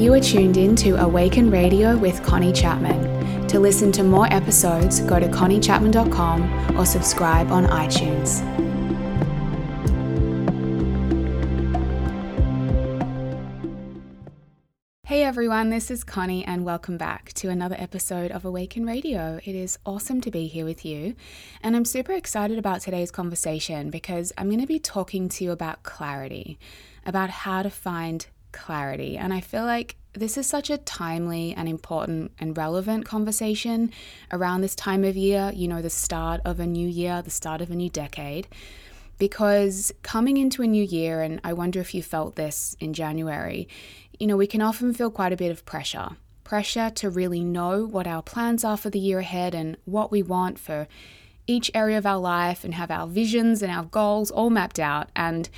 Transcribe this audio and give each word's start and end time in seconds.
You 0.00 0.14
are 0.14 0.20
tuned 0.20 0.56
in 0.56 0.76
to 0.76 0.92
Awaken 0.92 1.50
Radio 1.50 1.94
with 1.94 2.22
Connie 2.22 2.54
Chapman. 2.54 3.46
To 3.48 3.60
listen 3.60 3.92
to 3.92 4.02
more 4.02 4.26
episodes, 4.32 5.00
go 5.00 5.20
to 5.20 5.28
conniechapman.com 5.28 6.78
or 6.78 6.86
subscribe 6.86 7.52
on 7.52 7.66
iTunes. 7.66 8.40
Hey 15.04 15.22
everyone, 15.22 15.68
this 15.68 15.90
is 15.90 16.02
Connie, 16.02 16.46
and 16.46 16.64
welcome 16.64 16.96
back 16.96 17.34
to 17.34 17.50
another 17.50 17.76
episode 17.78 18.30
of 18.30 18.46
Awaken 18.46 18.86
Radio. 18.86 19.38
It 19.44 19.54
is 19.54 19.78
awesome 19.84 20.22
to 20.22 20.30
be 20.30 20.46
here 20.46 20.64
with 20.64 20.82
you, 20.82 21.14
and 21.62 21.76
I'm 21.76 21.84
super 21.84 22.12
excited 22.12 22.56
about 22.56 22.80
today's 22.80 23.10
conversation 23.10 23.90
because 23.90 24.32
I'm 24.38 24.48
going 24.48 24.62
to 24.62 24.66
be 24.66 24.78
talking 24.78 25.28
to 25.28 25.44
you 25.44 25.50
about 25.50 25.82
clarity, 25.82 26.58
about 27.04 27.28
how 27.28 27.62
to 27.62 27.68
find 27.68 28.26
clarity. 28.52 29.16
And 29.16 29.32
I 29.32 29.40
feel 29.40 29.64
like 29.64 29.96
this 30.12 30.36
is 30.36 30.46
such 30.46 30.70
a 30.70 30.78
timely 30.78 31.54
and 31.54 31.68
important 31.68 32.32
and 32.38 32.56
relevant 32.56 33.04
conversation 33.04 33.92
around 34.32 34.60
this 34.60 34.74
time 34.74 35.04
of 35.04 35.16
year, 35.16 35.52
you 35.54 35.68
know, 35.68 35.82
the 35.82 35.90
start 35.90 36.40
of 36.44 36.58
a 36.58 36.66
new 36.66 36.88
year, 36.88 37.22
the 37.22 37.30
start 37.30 37.60
of 37.60 37.70
a 37.70 37.74
new 37.74 37.90
decade. 37.90 38.48
Because 39.18 39.92
coming 40.02 40.36
into 40.36 40.62
a 40.62 40.66
new 40.66 40.82
year, 40.82 41.20
and 41.20 41.40
I 41.44 41.52
wonder 41.52 41.78
if 41.80 41.94
you 41.94 42.02
felt 42.02 42.36
this 42.36 42.74
in 42.80 42.94
January, 42.94 43.68
you 44.18 44.26
know, 44.26 44.36
we 44.36 44.46
can 44.46 44.62
often 44.62 44.94
feel 44.94 45.10
quite 45.10 45.32
a 45.32 45.36
bit 45.36 45.50
of 45.50 45.64
pressure 45.64 46.16
pressure 46.50 46.90
to 46.90 47.08
really 47.08 47.44
know 47.44 47.86
what 47.86 48.08
our 48.08 48.20
plans 48.20 48.64
are 48.64 48.76
for 48.76 48.90
the 48.90 48.98
year 48.98 49.20
ahead 49.20 49.54
and 49.54 49.76
what 49.84 50.10
we 50.10 50.20
want 50.20 50.58
for 50.58 50.88
each 51.46 51.70
area 51.74 51.96
of 51.96 52.04
our 52.04 52.18
life 52.18 52.64
and 52.64 52.74
have 52.74 52.90
our 52.90 53.06
visions 53.06 53.62
and 53.62 53.70
our 53.70 53.84
goals 53.84 54.32
all 54.32 54.50
mapped 54.50 54.80
out. 54.80 55.08
And 55.14 55.48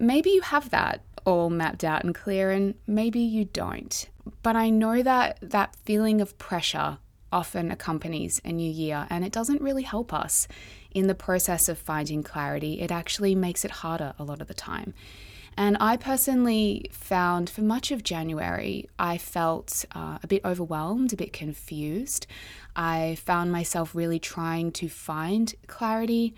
maybe 0.00 0.30
you 0.30 0.40
have 0.40 0.70
that 0.70 1.02
all 1.28 1.50
mapped 1.50 1.84
out 1.84 2.04
and 2.04 2.14
clear, 2.14 2.50
and 2.50 2.74
maybe 2.86 3.20
you 3.20 3.44
don't. 3.44 4.08
But 4.42 4.56
I 4.56 4.70
know 4.70 5.02
that 5.02 5.38
that 5.42 5.76
feeling 5.84 6.22
of 6.22 6.38
pressure 6.38 6.98
often 7.30 7.70
accompanies 7.70 8.40
a 8.46 8.52
new 8.52 8.70
year, 8.70 9.06
and 9.10 9.26
it 9.26 9.30
doesn't 9.30 9.60
really 9.60 9.82
help 9.82 10.14
us 10.14 10.48
in 10.90 11.06
the 11.06 11.14
process 11.14 11.68
of 11.68 11.76
finding 11.76 12.22
clarity. 12.22 12.80
It 12.80 12.90
actually 12.90 13.34
makes 13.34 13.62
it 13.62 13.70
harder 13.70 14.14
a 14.18 14.24
lot 14.24 14.40
of 14.40 14.48
the 14.48 14.54
time. 14.54 14.94
And 15.54 15.76
I 15.80 15.98
personally 15.98 16.88
found 16.92 17.50
for 17.50 17.60
much 17.60 17.90
of 17.90 18.02
January, 18.02 18.88
I 18.98 19.18
felt 19.18 19.84
uh, 19.94 20.18
a 20.22 20.26
bit 20.26 20.42
overwhelmed, 20.46 21.12
a 21.12 21.16
bit 21.16 21.34
confused. 21.34 22.26
I 22.74 23.18
found 23.22 23.52
myself 23.52 23.94
really 23.94 24.20
trying 24.20 24.72
to 24.72 24.88
find 24.88 25.54
clarity. 25.66 26.34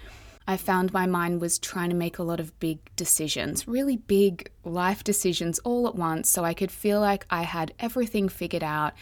I 0.50 0.56
found 0.56 0.92
my 0.92 1.06
mind 1.06 1.40
was 1.40 1.60
trying 1.60 1.90
to 1.90 1.94
make 1.94 2.18
a 2.18 2.24
lot 2.24 2.40
of 2.40 2.58
big 2.58 2.80
decisions, 2.96 3.68
really 3.68 3.96
big 3.96 4.50
life 4.64 5.04
decisions 5.04 5.60
all 5.60 5.86
at 5.86 5.94
once, 5.94 6.28
so 6.28 6.44
I 6.44 6.54
could 6.54 6.72
feel 6.72 6.98
like 6.98 7.24
I 7.30 7.42
had 7.42 7.72
everything 7.78 8.28
figured 8.28 8.64
out. 8.64 8.94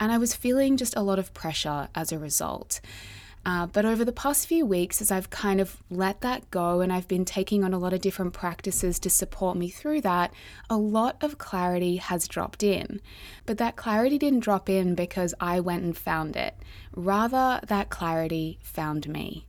And 0.00 0.10
I 0.10 0.16
was 0.16 0.34
feeling 0.34 0.78
just 0.78 0.96
a 0.96 1.02
lot 1.02 1.18
of 1.18 1.34
pressure 1.34 1.88
as 1.94 2.10
a 2.10 2.18
result. 2.18 2.80
Uh, 3.46 3.66
but 3.66 3.84
over 3.84 4.04
the 4.04 4.12
past 4.12 4.46
few 4.46 4.64
weeks, 4.64 5.02
as 5.02 5.10
I've 5.10 5.28
kind 5.28 5.60
of 5.60 5.76
let 5.90 6.22
that 6.22 6.50
go 6.50 6.80
and 6.80 6.92
I've 6.92 7.08
been 7.08 7.24
taking 7.24 7.62
on 7.62 7.74
a 7.74 7.78
lot 7.78 7.92
of 7.92 8.00
different 8.00 8.32
practices 8.32 8.98
to 9.00 9.10
support 9.10 9.56
me 9.56 9.68
through 9.68 10.00
that, 10.02 10.32
a 10.70 10.76
lot 10.78 11.22
of 11.22 11.36
clarity 11.36 11.96
has 11.96 12.26
dropped 12.26 12.62
in. 12.62 13.02
But 13.44 13.58
that 13.58 13.76
clarity 13.76 14.18
didn't 14.18 14.40
drop 14.40 14.70
in 14.70 14.94
because 14.94 15.34
I 15.40 15.60
went 15.60 15.84
and 15.84 15.96
found 15.96 16.36
it. 16.36 16.54
Rather, 16.94 17.60
that 17.66 17.90
clarity 17.90 18.58
found 18.62 19.08
me. 19.08 19.46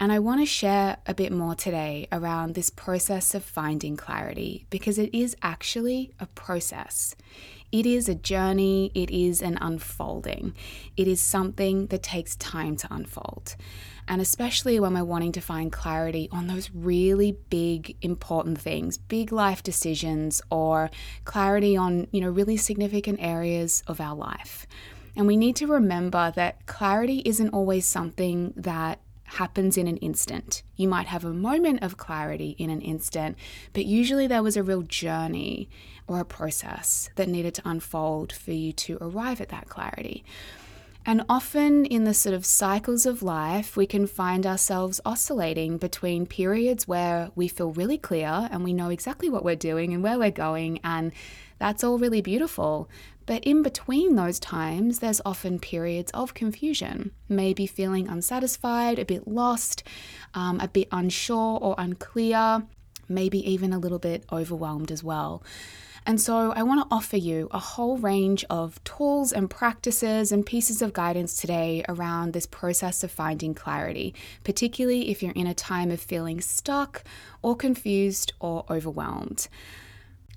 And 0.00 0.12
I 0.12 0.18
want 0.18 0.40
to 0.40 0.46
share 0.46 0.98
a 1.06 1.14
bit 1.14 1.32
more 1.32 1.54
today 1.54 2.06
around 2.12 2.54
this 2.54 2.70
process 2.70 3.34
of 3.34 3.44
finding 3.44 3.96
clarity 3.96 4.66
because 4.70 4.98
it 4.98 5.14
is 5.14 5.36
actually 5.42 6.12
a 6.20 6.26
process. 6.26 7.14
It 7.70 7.84
is 7.84 8.08
a 8.08 8.14
journey, 8.14 8.90
it 8.94 9.10
is 9.10 9.42
an 9.42 9.58
unfolding. 9.60 10.54
It 10.96 11.06
is 11.06 11.20
something 11.20 11.88
that 11.88 12.02
takes 12.02 12.34
time 12.36 12.76
to 12.76 12.88
unfold. 12.90 13.56
And 14.06 14.22
especially 14.22 14.80
when 14.80 14.94
we're 14.94 15.04
wanting 15.04 15.32
to 15.32 15.42
find 15.42 15.70
clarity 15.70 16.30
on 16.32 16.46
those 16.46 16.70
really 16.72 17.36
big, 17.50 17.96
important 18.00 18.58
things, 18.58 18.96
big 18.96 19.32
life 19.32 19.62
decisions, 19.62 20.40
or 20.50 20.90
clarity 21.26 21.76
on, 21.76 22.06
you 22.10 22.22
know, 22.22 22.30
really 22.30 22.56
significant 22.56 23.18
areas 23.20 23.82
of 23.86 24.00
our 24.00 24.16
life. 24.16 24.66
And 25.14 25.26
we 25.26 25.36
need 25.36 25.56
to 25.56 25.66
remember 25.66 26.32
that 26.36 26.64
clarity 26.64 27.22
isn't 27.26 27.50
always 27.50 27.84
something 27.84 28.54
that 28.56 29.00
happens 29.24 29.76
in 29.76 29.86
an 29.86 29.98
instant. 29.98 30.62
You 30.76 30.88
might 30.88 31.06
have 31.06 31.24
a 31.24 31.32
moment 31.32 31.82
of 31.82 31.98
clarity 31.98 32.56
in 32.58 32.70
an 32.70 32.80
instant, 32.80 33.36
but 33.74 33.84
usually 33.84 34.26
there 34.26 34.42
was 34.42 34.56
a 34.56 34.62
real 34.62 34.82
journey 34.82 35.68
or 36.08 36.20
a 36.20 36.24
process 36.24 37.10
that 37.16 37.28
needed 37.28 37.54
to 37.54 37.62
unfold 37.64 38.32
for 38.32 38.52
you 38.52 38.72
to 38.72 38.98
arrive 39.00 39.40
at 39.40 39.50
that 39.50 39.68
clarity. 39.68 40.24
And 41.06 41.24
often 41.28 41.86
in 41.86 42.04
the 42.04 42.12
sort 42.12 42.34
of 42.34 42.44
cycles 42.44 43.06
of 43.06 43.22
life, 43.22 43.76
we 43.76 43.86
can 43.86 44.06
find 44.06 44.44
ourselves 44.44 45.00
oscillating 45.06 45.78
between 45.78 46.26
periods 46.26 46.86
where 46.86 47.30
we 47.34 47.48
feel 47.48 47.72
really 47.72 47.96
clear 47.96 48.48
and 48.50 48.62
we 48.62 48.74
know 48.74 48.90
exactly 48.90 49.30
what 49.30 49.44
we're 49.44 49.56
doing 49.56 49.94
and 49.94 50.02
where 50.02 50.18
we're 50.18 50.30
going, 50.30 50.80
and 50.84 51.12
that's 51.58 51.82
all 51.82 51.98
really 51.98 52.20
beautiful. 52.20 52.90
But 53.24 53.44
in 53.44 53.62
between 53.62 54.16
those 54.16 54.38
times, 54.38 54.98
there's 54.98 55.20
often 55.24 55.58
periods 55.58 56.10
of 56.12 56.34
confusion, 56.34 57.12
maybe 57.28 57.66
feeling 57.66 58.08
unsatisfied, 58.08 58.98
a 58.98 59.04
bit 59.04 59.26
lost, 59.26 59.82
um, 60.34 60.60
a 60.60 60.68
bit 60.68 60.88
unsure 60.92 61.58
or 61.58 61.74
unclear, 61.78 62.64
maybe 63.08 63.38
even 63.50 63.72
a 63.72 63.78
little 63.78 63.98
bit 63.98 64.24
overwhelmed 64.30 64.90
as 64.90 65.02
well. 65.02 65.42
And 66.08 66.18
so, 66.18 66.52
I 66.52 66.62
want 66.62 66.80
to 66.80 66.96
offer 66.96 67.18
you 67.18 67.48
a 67.50 67.58
whole 67.58 67.98
range 67.98 68.42
of 68.48 68.82
tools 68.82 69.30
and 69.30 69.50
practices 69.50 70.32
and 70.32 70.46
pieces 70.46 70.80
of 70.80 70.94
guidance 70.94 71.36
today 71.36 71.84
around 71.86 72.32
this 72.32 72.46
process 72.46 73.04
of 73.04 73.10
finding 73.10 73.52
clarity, 73.52 74.14
particularly 74.42 75.10
if 75.10 75.22
you're 75.22 75.32
in 75.32 75.46
a 75.46 75.52
time 75.52 75.90
of 75.90 76.00
feeling 76.00 76.40
stuck 76.40 77.04
or 77.42 77.54
confused 77.54 78.32
or 78.40 78.64
overwhelmed. 78.70 79.48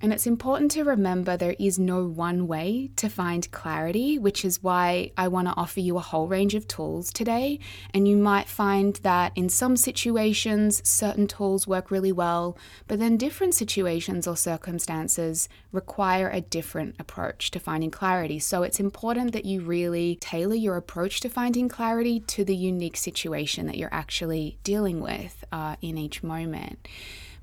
And 0.02 0.12
it's 0.12 0.26
important 0.26 0.72
to 0.72 0.82
remember 0.82 1.36
there 1.36 1.54
is 1.60 1.78
no 1.78 2.04
one 2.04 2.48
way 2.48 2.90
to 2.96 3.08
find 3.08 3.48
clarity, 3.52 4.18
which 4.18 4.44
is 4.44 4.60
why 4.60 5.12
I 5.16 5.28
want 5.28 5.46
to 5.46 5.54
offer 5.56 5.78
you 5.78 5.96
a 5.96 6.00
whole 6.00 6.26
range 6.26 6.56
of 6.56 6.66
tools 6.66 7.12
today. 7.12 7.60
And 7.94 8.08
you 8.08 8.16
might 8.16 8.48
find 8.48 8.96
that 9.04 9.30
in 9.36 9.48
some 9.48 9.76
situations, 9.76 10.82
certain 10.86 11.28
tools 11.28 11.68
work 11.68 11.92
really 11.92 12.10
well, 12.10 12.58
but 12.88 12.98
then 12.98 13.16
different 13.16 13.54
situations 13.54 14.26
or 14.26 14.36
circumstances 14.36 15.48
require 15.70 16.28
a 16.28 16.40
different 16.40 16.96
approach 16.98 17.52
to 17.52 17.60
finding 17.60 17.92
clarity. 17.92 18.40
So 18.40 18.64
it's 18.64 18.80
important 18.80 19.30
that 19.32 19.44
you 19.44 19.60
really 19.60 20.16
tailor 20.20 20.56
your 20.56 20.76
approach 20.76 21.20
to 21.20 21.28
finding 21.28 21.68
clarity 21.68 22.18
to 22.18 22.44
the 22.44 22.56
unique 22.56 22.96
situation 22.96 23.66
that 23.66 23.78
you're 23.78 23.94
actually 23.94 24.58
dealing 24.64 24.98
with 24.98 25.44
uh, 25.52 25.76
in 25.80 25.96
each 25.96 26.24
moment. 26.24 26.88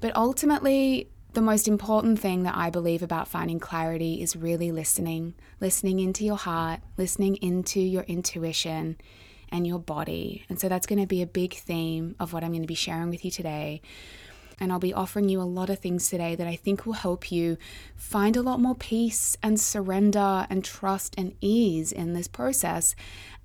But 0.02 0.14
ultimately, 0.16 1.10
the 1.34 1.42
most 1.42 1.68
important 1.68 2.20
thing 2.20 2.44
that 2.44 2.56
I 2.56 2.70
believe 2.70 3.04
about 3.04 3.28
finding 3.28 3.60
clarity 3.60 4.22
is 4.22 4.36
really 4.36 4.72
listening, 4.72 5.36
listening 5.60 6.00
into 6.00 6.26
your 6.26 6.38
heart, 6.38 6.80
listening 6.98 7.36
into 7.38 7.80
your 7.80 8.04
intuition 8.04 8.98
and 9.52 9.68
your 9.68 9.80
body. 9.80 10.44
And 10.50 10.60
so 10.60 10.70
that's 10.70 10.88
going 10.88 11.00
to 11.00 11.08
be 11.08 11.22
a 11.22 11.28
big 11.28 11.54
theme 11.54 12.16
of 12.20 12.34
what 12.34 12.44
I'm 12.44 12.52
going 12.52 12.64
to 12.64 12.68
be 12.68 12.76
sharing 12.76 13.10
with 13.10 13.24
you 13.24 13.32
today. 13.32 13.82
And 14.60 14.72
I'll 14.72 14.80
be 14.80 14.94
offering 14.94 15.30
you 15.30 15.42
a 15.42 15.44
lot 15.44 15.70
of 15.70 15.80
things 15.80 16.10
today 16.10 16.36
that 16.36 16.48
I 16.48 16.56
think 16.56 16.86
will 16.86 16.94
help 16.94 17.32
you 17.32 17.58
find 17.96 18.36
a 18.36 18.42
lot 18.42 18.60
more 18.60 18.76
peace 18.76 19.38
and 19.42 19.60
surrender 19.60 20.48
and 20.50 20.66
trust 20.66 21.16
and 21.18 21.34
ease 21.42 21.92
in 21.92 22.14
this 22.14 22.28
process 22.28 22.96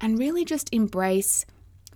and 0.00 0.18
really 0.18 0.44
just 0.44 0.72
embrace 0.72 1.46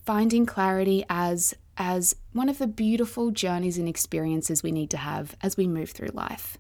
finding 0.05 0.47
clarity 0.47 1.05
as 1.09 1.55
as 1.79 2.17
one 2.33 2.49
of 2.49 2.59
the 2.59 2.67
beautiful 2.67 3.31
journeys 3.31 3.79
and 3.79 3.89
experiences 3.89 4.63
we 4.63 4.73
need 4.73 4.91
to 4.91 4.97
have 4.97 5.37
as 5.41 5.57
we 5.57 5.67
move 5.67 5.91
through 5.91 6.11
life. 6.13 6.59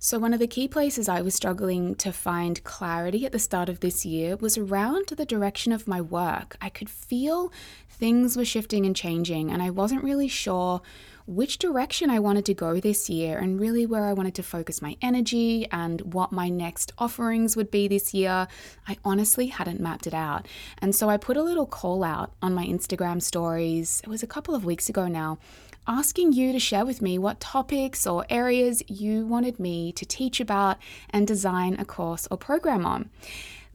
So, 0.00 0.18
one 0.18 0.32
of 0.32 0.38
the 0.38 0.46
key 0.46 0.68
places 0.68 1.08
I 1.08 1.22
was 1.22 1.34
struggling 1.34 1.96
to 1.96 2.12
find 2.12 2.62
clarity 2.62 3.26
at 3.26 3.32
the 3.32 3.38
start 3.40 3.68
of 3.68 3.80
this 3.80 4.06
year 4.06 4.36
was 4.36 4.56
around 4.56 5.08
the 5.08 5.24
direction 5.24 5.72
of 5.72 5.88
my 5.88 6.00
work. 6.00 6.56
I 6.60 6.68
could 6.68 6.88
feel 6.88 7.52
things 7.88 8.36
were 8.36 8.44
shifting 8.44 8.86
and 8.86 8.94
changing, 8.94 9.50
and 9.50 9.60
I 9.60 9.70
wasn't 9.70 10.04
really 10.04 10.28
sure 10.28 10.82
which 11.28 11.58
direction 11.58 12.08
I 12.08 12.20
wanted 12.20 12.46
to 12.46 12.54
go 12.54 12.80
this 12.80 13.10
year 13.10 13.36
and 13.36 13.60
really 13.60 13.84
where 13.84 14.06
I 14.06 14.14
wanted 14.14 14.34
to 14.36 14.42
focus 14.42 14.80
my 14.80 14.96
energy 15.02 15.68
and 15.70 16.14
what 16.14 16.32
my 16.32 16.48
next 16.48 16.90
offerings 16.96 17.54
would 17.54 17.70
be 17.70 17.86
this 17.86 18.14
year. 18.14 18.48
I 18.88 18.96
honestly 19.04 19.48
hadn't 19.48 19.78
mapped 19.78 20.06
it 20.06 20.14
out. 20.14 20.46
And 20.78 20.94
so 20.94 21.10
I 21.10 21.18
put 21.18 21.36
a 21.36 21.42
little 21.42 21.66
call 21.66 22.02
out 22.02 22.32
on 22.40 22.54
my 22.54 22.64
Instagram 22.64 23.20
stories. 23.20 24.00
It 24.04 24.08
was 24.08 24.22
a 24.22 24.26
couple 24.26 24.54
of 24.54 24.64
weeks 24.64 24.88
ago 24.88 25.06
now 25.06 25.38
asking 25.86 26.32
you 26.32 26.52
to 26.52 26.58
share 26.58 26.86
with 26.86 27.02
me 27.02 27.18
what 27.18 27.40
topics 27.40 28.06
or 28.06 28.24
areas 28.30 28.82
you 28.88 29.26
wanted 29.26 29.60
me 29.60 29.92
to 29.92 30.06
teach 30.06 30.40
about 30.40 30.78
and 31.10 31.26
design 31.26 31.76
a 31.78 31.84
course 31.84 32.26
or 32.30 32.38
program 32.38 32.86
on. 32.86 33.10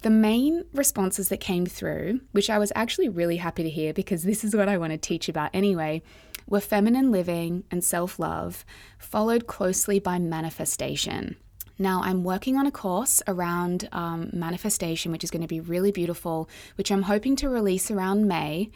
The 0.01 0.09
main 0.09 0.65
responses 0.73 1.29
that 1.29 1.39
came 1.39 1.65
through, 1.65 2.21
which 2.31 2.49
I 2.49 2.57
was 2.57 2.73
actually 2.75 3.09
really 3.09 3.37
happy 3.37 3.63
to 3.63 3.69
hear 3.69 3.93
because 3.93 4.23
this 4.23 4.43
is 4.43 4.55
what 4.55 4.67
I 4.67 4.77
want 4.77 4.91
to 4.91 4.97
teach 4.97 5.29
about 5.29 5.51
anyway, 5.53 6.01
were 6.47 6.59
feminine 6.59 7.11
living 7.11 7.63
and 7.71 7.83
self 7.83 8.19
love, 8.19 8.65
followed 8.97 9.47
closely 9.47 9.99
by 9.99 10.19
manifestation. 10.19 11.35
Now, 11.79 12.01
I'm 12.03 12.23
working 12.23 12.55
on 12.55 12.67
a 12.67 12.71
course 12.71 13.21
around 13.27 13.89
um, 13.91 14.29
manifestation, 14.31 15.11
which 15.11 15.23
is 15.23 15.31
going 15.31 15.41
to 15.41 15.47
be 15.47 15.59
really 15.59 15.91
beautiful, 15.91 16.47
which 16.75 16.91
I'm 16.91 17.03
hoping 17.03 17.35
to 17.37 17.49
release 17.49 17.89
around 17.89 18.27
May. 18.27 18.69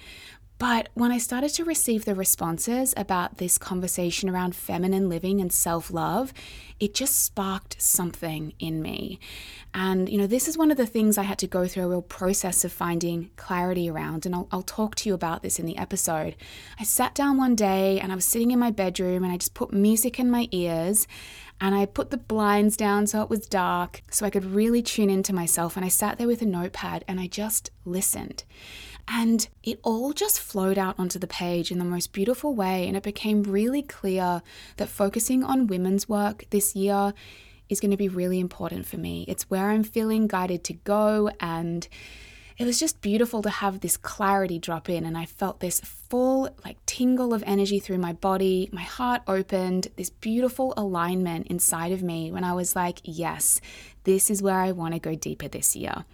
But 0.60 0.90
when 0.96 1.12
I 1.12 1.20
started 1.20 1.50
to 1.50 1.66
receive 1.66 2.06
the 2.06 2.16
responses 2.16 2.94
about 2.98 3.38
this 3.38 3.58
conversation 3.58 4.28
around 4.28 4.56
feminine 4.56 5.08
living 5.08 5.40
and 5.40 5.54
self 5.54 5.92
love, 5.92 6.34
it 6.80 6.94
just 6.96 7.24
sparked 7.24 7.80
something 7.80 8.54
in 8.60 8.82
me. 8.82 9.20
And, 9.74 10.10
you 10.10 10.18
know, 10.18 10.26
this 10.28 10.48
is 10.48 10.58
one 10.58 10.72
of 10.72 10.78
the 10.78 10.88
things 10.88 11.18
I 11.18 11.24
had 11.24 11.38
to 11.40 11.48
go 11.48 11.68
through 11.68 11.84
a 11.84 11.90
real 11.90 12.02
process 12.02 12.64
of 12.64 12.72
finding 12.72 13.30
clarity 13.36 13.90
around. 13.90 14.26
And 14.26 14.34
I'll, 14.34 14.48
I'll 14.52 14.64
talk 14.64 14.96
to 14.96 15.10
you 15.10 15.14
about 15.14 15.44
this 15.44 15.60
in 15.60 15.66
the 15.66 15.78
episode. 15.78 16.36
I 16.80 16.84
sat 16.84 17.14
down 17.14 17.38
one 17.38 17.56
day 17.56 18.00
and 18.00 18.12
I 18.12 18.16
was 18.16 18.26
sitting 18.26 18.52
in 18.52 18.60
my 18.60 18.72
bedroom 18.72 19.24
and 19.24 19.32
I 19.32 19.38
just 19.38 19.54
put 19.54 19.72
music 19.74 20.20
in 20.20 20.32
my 20.32 20.48
ears 20.52 21.08
and 21.60 21.74
I 21.74 21.86
put 21.86 22.12
the 22.12 22.18
blinds 22.18 22.78
down 22.78 23.08
so 23.08 23.22
it 23.22 23.30
was 23.30 23.48
dark 23.48 24.02
so 24.12 24.26
I 24.26 24.30
could 24.30 24.46
really 24.46 24.82
tune 24.82 25.10
into 25.10 25.34
myself. 25.34 25.76
And 25.76 25.86
I 25.86 25.90
sat 25.90 26.18
there 26.18 26.28
with 26.28 26.42
a 26.42 26.46
notepad 26.46 27.04
and 27.08 27.20
I 27.20 27.28
just 27.28 27.72
listened. 27.86 28.44
And 29.08 29.48
it 29.64 29.80
all 29.84 30.12
just 30.12 30.40
flowed 30.40 30.78
out 30.78 31.00
onto 31.00 31.18
the 31.18 31.28
page 31.28 31.72
in 31.72 31.80
the 31.80 31.86
most 31.86 32.12
beautiful 32.12 32.54
way. 32.54 32.88
And 32.88 32.98
it 32.98 33.04
became 33.04 33.44
really 33.44 33.82
clear 33.82 34.42
that 34.76 34.90
focusing 34.90 35.44
on 35.44 35.68
women's 35.68 36.10
work 36.10 36.46
this 36.50 36.76
year 36.76 37.14
is 37.70 37.80
going 37.80 37.92
to 37.92 37.98
be 37.98 38.10
really 38.10 38.40
important 38.40 38.86
for 38.86 38.98
me. 38.98 39.24
It's 39.28 39.50
where 39.50 39.70
I'm 39.70 39.84
feeling 39.84 40.28
guided 40.28 40.64
to 40.66 40.74
go. 40.74 41.30
And 41.40 41.88
it 42.58 42.66
was 42.66 42.80
just 42.80 43.02
beautiful 43.02 43.42
to 43.44 43.50
have 43.50 43.80
this 43.80 43.98
clarity 43.98 44.58
drop 44.60 44.90
in. 44.90 45.06
And 45.06 45.18
I 45.18 45.26
felt 45.26 45.60
this 45.60 45.80
full, 45.80 46.50
like, 46.66 46.78
tingle 46.86 47.34
of 47.34 47.44
energy 47.46 47.80
through 47.80 48.00
my 48.00 48.14
body. 48.14 48.68
My 48.72 48.82
heart 48.82 49.22
opened, 49.28 49.90
this 49.96 50.10
beautiful 50.10 50.74
alignment 50.76 51.48
inside 51.48 51.92
of 51.92 52.02
me 52.02 52.32
when 52.32 52.44
I 52.44 52.54
was 52.54 52.76
like, 52.76 53.00
yes, 53.04 53.62
this 54.08 54.32
is 54.32 54.42
where 54.42 54.58
I 54.58 54.72
want 54.72 54.94
to 54.94 55.02
go 55.02 55.16
deeper 55.16 55.50
this 55.50 55.76
year. 55.76 56.06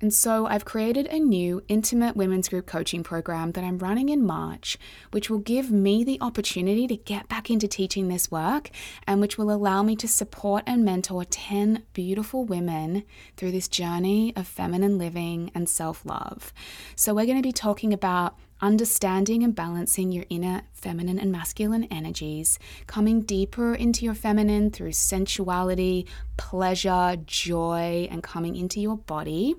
And 0.00 0.14
so 0.14 0.46
I've 0.46 0.64
created 0.64 1.06
a 1.08 1.18
new 1.18 1.62
intimate 1.68 2.16
women's 2.16 2.48
group 2.48 2.64
coaching 2.64 3.02
program 3.02 3.52
that 3.52 3.62
I'm 3.62 3.78
running 3.78 4.08
in 4.08 4.24
March, 4.24 4.78
which 5.10 5.28
will 5.28 5.40
give 5.40 5.70
me 5.70 6.02
the 6.04 6.16
opportunity 6.22 6.86
to 6.86 6.96
get 6.96 7.28
back 7.28 7.50
into 7.50 7.68
teaching 7.68 8.08
this 8.08 8.30
work 8.30 8.70
and 9.06 9.20
which 9.20 9.36
will 9.36 9.50
allow 9.50 9.82
me 9.82 9.94
to 9.96 10.08
support 10.08 10.64
and 10.66 10.86
mentor 10.86 11.22
10 11.22 11.82
beautiful 11.92 12.46
women 12.46 13.04
through 13.36 13.52
this 13.52 13.68
journey 13.68 14.32
of 14.36 14.46
feminine 14.46 14.96
living 14.96 15.50
and 15.54 15.68
self 15.68 16.06
love. 16.06 16.50
So 16.96 17.12
we're 17.12 17.26
going 17.26 17.36
to 17.36 17.46
be 17.46 17.52
talking 17.52 17.92
about 17.92 18.38
understanding 18.64 19.42
and 19.42 19.54
balancing 19.54 20.10
your 20.10 20.24
inner 20.30 20.62
feminine 20.72 21.18
and 21.18 21.30
masculine 21.30 21.84
energies, 21.84 22.58
coming 22.86 23.20
deeper 23.20 23.74
into 23.74 24.06
your 24.06 24.14
feminine 24.14 24.70
through 24.70 24.92
sensuality, 24.92 26.06
pleasure, 26.38 27.16
joy, 27.26 28.08
and 28.10 28.22
coming 28.22 28.56
into 28.56 28.80
your 28.80 28.96
body. 28.96 29.54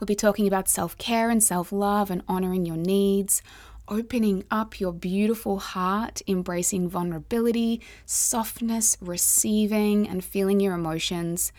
We'll 0.00 0.06
be 0.06 0.14
talking 0.14 0.48
about 0.48 0.66
self 0.66 0.96
care 0.96 1.28
and 1.28 1.44
self 1.44 1.70
love 1.70 2.10
and 2.10 2.22
honoring 2.26 2.64
your 2.64 2.78
needs, 2.78 3.42
opening 3.86 4.44
up 4.50 4.80
your 4.80 4.94
beautiful 4.94 5.58
heart, 5.58 6.22
embracing 6.26 6.88
vulnerability, 6.88 7.82
softness, 8.06 8.96
receiving 9.02 10.08
and 10.08 10.24
feeling 10.24 10.58
your 10.58 10.72
emotions, 10.74 11.52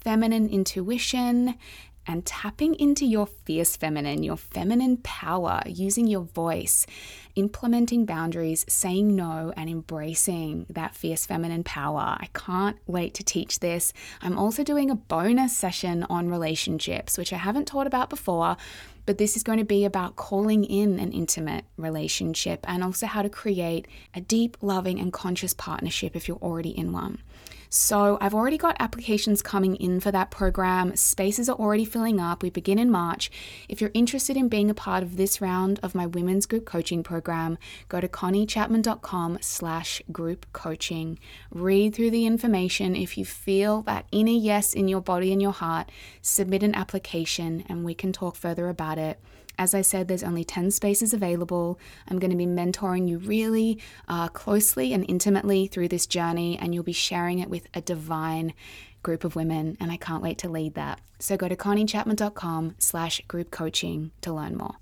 feminine 0.00 0.48
intuition, 0.48 1.56
and 2.06 2.24
tapping 2.24 2.74
into 2.74 3.04
your 3.04 3.26
fierce 3.26 3.76
feminine, 3.76 4.22
your 4.22 4.36
feminine 4.36 4.98
power, 4.98 5.62
using 5.66 6.06
your 6.06 6.22
voice, 6.22 6.86
implementing 7.34 8.04
boundaries, 8.04 8.64
saying 8.68 9.14
no, 9.14 9.52
and 9.56 9.68
embracing 9.68 10.66
that 10.70 10.94
fierce 10.94 11.26
feminine 11.26 11.64
power. 11.64 12.16
I 12.18 12.28
can't 12.34 12.76
wait 12.86 13.14
to 13.14 13.24
teach 13.24 13.60
this. 13.60 13.92
I'm 14.22 14.38
also 14.38 14.64
doing 14.64 14.90
a 14.90 14.94
bonus 14.94 15.56
session 15.56 16.04
on 16.08 16.28
relationships, 16.28 17.18
which 17.18 17.32
I 17.32 17.36
haven't 17.36 17.66
taught 17.66 17.86
about 17.86 18.10
before. 18.10 18.56
But 19.06 19.18
this 19.18 19.36
is 19.36 19.42
going 19.42 19.58
to 19.58 19.64
be 19.64 19.84
about 19.84 20.16
calling 20.16 20.64
in 20.64 20.98
an 20.98 21.12
intimate 21.12 21.64
relationship 21.76 22.60
and 22.68 22.84
also 22.84 23.06
how 23.06 23.22
to 23.22 23.30
create 23.30 23.86
a 24.14 24.20
deep, 24.20 24.56
loving, 24.60 24.98
and 24.98 25.12
conscious 25.12 25.54
partnership 25.54 26.14
if 26.16 26.28
you're 26.28 26.36
already 26.38 26.76
in 26.76 26.92
one. 26.92 27.22
So 27.68 28.16
I've 28.20 28.34
already 28.34 28.58
got 28.58 28.76
applications 28.78 29.42
coming 29.42 29.76
in 29.76 30.00
for 30.00 30.10
that 30.12 30.30
program. 30.30 30.94
Spaces 30.96 31.48
are 31.48 31.56
already 31.56 31.84
filling 31.84 32.20
up. 32.20 32.42
We 32.42 32.50
begin 32.50 32.78
in 32.78 32.90
March. 32.90 33.30
If 33.68 33.80
you're 33.80 33.90
interested 33.92 34.36
in 34.36 34.48
being 34.48 34.70
a 34.70 34.74
part 34.74 35.02
of 35.02 35.16
this 35.16 35.40
round 35.40 35.80
of 35.82 35.94
my 35.94 36.06
women's 36.06 36.46
group 36.46 36.64
coaching 36.64 37.02
program, 37.02 37.58
go 37.88 38.00
to 38.00 38.08
conniechapman.com 38.08 39.38
slash 39.40 40.00
group 40.12 40.46
coaching. 40.52 41.18
Read 41.50 41.94
through 41.94 42.10
the 42.10 42.26
information. 42.26 42.94
If 42.94 43.18
you 43.18 43.24
feel 43.24 43.82
that 43.82 44.06
inner 44.12 44.30
yes 44.30 44.72
in 44.72 44.88
your 44.88 45.00
body 45.00 45.32
and 45.32 45.42
your 45.42 45.52
heart, 45.52 45.90
submit 46.22 46.62
an 46.62 46.74
application 46.74 47.64
and 47.68 47.84
we 47.84 47.94
can 47.94 48.12
talk 48.12 48.36
further 48.36 48.68
about 48.68 48.95
it. 48.98 49.20
As 49.58 49.74
I 49.74 49.80
said, 49.80 50.06
there's 50.06 50.22
only 50.22 50.44
10 50.44 50.70
spaces 50.70 51.14
available. 51.14 51.78
I'm 52.08 52.18
going 52.18 52.30
to 52.30 52.36
be 52.36 52.46
mentoring 52.46 53.08
you 53.08 53.18
really 53.18 53.78
uh, 54.06 54.28
closely 54.28 54.92
and 54.92 55.04
intimately 55.08 55.66
through 55.66 55.88
this 55.88 56.06
journey, 56.06 56.58
and 56.58 56.74
you'll 56.74 56.84
be 56.84 56.92
sharing 56.92 57.38
it 57.38 57.48
with 57.48 57.66
a 57.72 57.80
divine 57.80 58.52
group 59.02 59.24
of 59.24 59.36
women, 59.36 59.76
and 59.80 59.90
I 59.90 59.96
can't 59.96 60.22
wait 60.22 60.38
to 60.38 60.48
lead 60.48 60.74
that. 60.74 61.00
So 61.18 61.36
go 61.36 61.48
to 61.48 61.56
conniechapman.com 61.56 62.74
slash 62.78 63.22
group 63.28 63.50
coaching 63.50 64.10
to 64.20 64.32
learn 64.32 64.56
more. 64.56 64.76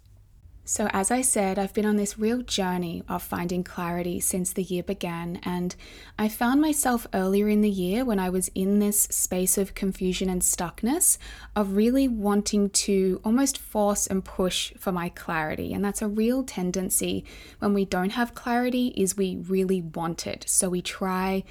So, 0.67 0.89
as 0.95 1.11
I 1.11 1.21
said, 1.21 1.59
I've 1.59 1.75
been 1.75 1.85
on 1.85 1.97
this 1.97 2.19
real 2.19 2.41
journey 2.41 3.03
of 3.07 3.23
finding 3.23 3.63
clarity 3.63 4.19
since 4.19 4.51
the 4.51 4.63
year 4.63 4.83
began, 4.83 5.39
and 5.43 5.77
I 6.19 6.29
found 6.29 6.63
myself 6.63 7.07
earlier 7.13 7.49
in 7.49 7.61
the 7.61 7.69
year 7.69 8.03
when 8.03 8.19
I 8.19 8.31
was 8.31 8.49
in 8.55 8.79
this 8.79 9.03
space 9.03 9.59
of 9.59 9.75
confusion 9.75 10.31
and 10.31 10.41
stuckness 10.41 11.19
of 11.55 11.77
really 11.77 12.09
wanting 12.09 12.71
to 12.71 13.21
almost 13.25 13.59
force 13.59 14.07
and 14.07 14.25
push 14.25 14.73
for 14.79 14.91
my 14.91 15.11
clarity. 15.11 15.75
And 15.75 15.85
that's 15.85 16.01
a 16.01 16.09
real 16.09 16.43
tendency 16.43 17.27
when 17.59 17.75
we 17.75 17.85
don't 17.85 18.13
have 18.13 18.35
clarity 18.35 18.95
is 18.97 19.19
we 19.19 19.37
really 19.37 19.83
want 19.83 20.27
it. 20.27 20.47
So 20.49 20.71
we 20.71 20.81
try 20.81 21.45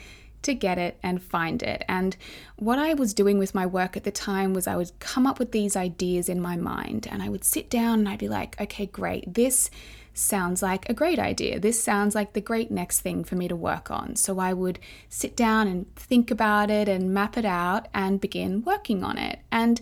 to 0.44 0.54
get 0.54 0.78
it 0.78 0.98
and 1.04 1.22
find 1.22 1.64
it. 1.64 1.84
And 1.88 2.16
what 2.56 2.80
I 2.80 2.94
was 2.94 3.14
doing 3.14 3.38
with 3.38 3.56
my 3.56 3.66
work 3.66 3.98
at 3.98 4.04
the 4.04 4.12
time 4.12 4.54
was 4.54 4.68
I 4.68 4.76
would 4.76 4.98
come 5.00 5.26
up 5.26 5.40
with 5.40 5.52
these 5.52 5.76
ideas 5.76 6.30
in 6.30 6.40
my 6.40 6.56
mind 6.56 7.08
and 7.10 7.22
I 7.22 7.30
would 7.30 7.44
sit 7.44 7.70
down 7.70 8.00
and 8.00 8.10
I'd 8.10 8.20
be 8.20 8.30
like, 8.30 8.60
okay, 8.60 8.86
great, 8.86 9.34
this 9.34 9.70
sounds 10.14 10.62
like 10.62 10.88
a 10.88 10.94
great 10.94 11.20
idea. 11.20 11.60
This 11.60 11.84
sounds 11.84 12.14
like 12.16 12.34
the 12.34 12.42
great 12.42 12.70
next 12.70 13.02
thing 13.02 13.24
for 13.24 13.36
me 13.36 13.48
to 13.48 13.56
work 13.56 13.90
on. 13.90 14.16
So 14.16 14.40
I 14.40 14.54
would 14.54 14.80
sit 15.10 15.36
down 15.36 15.68
and 15.68 15.94
think 15.96 16.30
about 16.30 16.70
it 16.70 16.88
and 16.88 17.14
map 17.14 17.38
it 17.38 17.46
out 17.46 17.88
and 17.94 18.22
begin 18.22 18.64
working 18.64 19.04
on 19.04 19.18
it. 19.18 19.40
And 19.52 19.82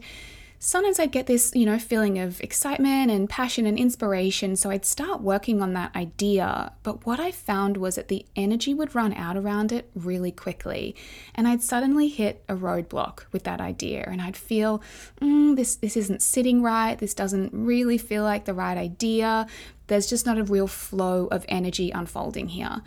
sometimes 0.61 0.99
I'd 0.99 1.11
get 1.11 1.25
this, 1.25 1.51
you 1.55 1.65
know, 1.65 1.79
feeling 1.79 2.19
of 2.19 2.39
excitement 2.39 3.09
and 3.09 3.27
passion 3.27 3.65
and 3.65 3.79
inspiration. 3.79 4.55
So 4.55 4.69
I'd 4.69 4.85
start 4.85 5.21
working 5.21 5.59
on 5.59 5.73
that 5.73 5.93
idea. 5.95 6.71
But 6.83 7.03
what 7.03 7.19
I 7.19 7.31
found 7.31 7.77
was 7.77 7.95
that 7.95 8.09
the 8.09 8.25
energy 8.35 8.73
would 8.75 8.93
run 8.93 9.11
out 9.13 9.35
around 9.35 9.71
it 9.71 9.89
really 9.95 10.31
quickly. 10.31 10.95
And 11.33 11.47
I'd 11.47 11.63
suddenly 11.63 12.09
hit 12.09 12.43
a 12.47 12.55
roadblock 12.55 13.23
with 13.31 13.43
that 13.43 13.59
idea. 13.59 14.03
And 14.07 14.21
I'd 14.21 14.37
feel, 14.37 14.83
mm, 15.19 15.55
this, 15.55 15.75
this 15.75 15.97
isn't 15.97 16.21
sitting 16.21 16.61
right. 16.61 16.97
This 16.97 17.15
doesn't 17.15 17.49
really 17.53 17.97
feel 17.97 18.23
like 18.23 18.45
the 18.45 18.53
right 18.53 18.77
idea. 18.77 19.47
There's 19.91 20.07
just 20.07 20.25
not 20.25 20.37
a 20.37 20.45
real 20.45 20.67
flow 20.67 21.27
of 21.27 21.43
energy 21.49 21.91
unfolding 21.91 22.47
here. 22.47 22.81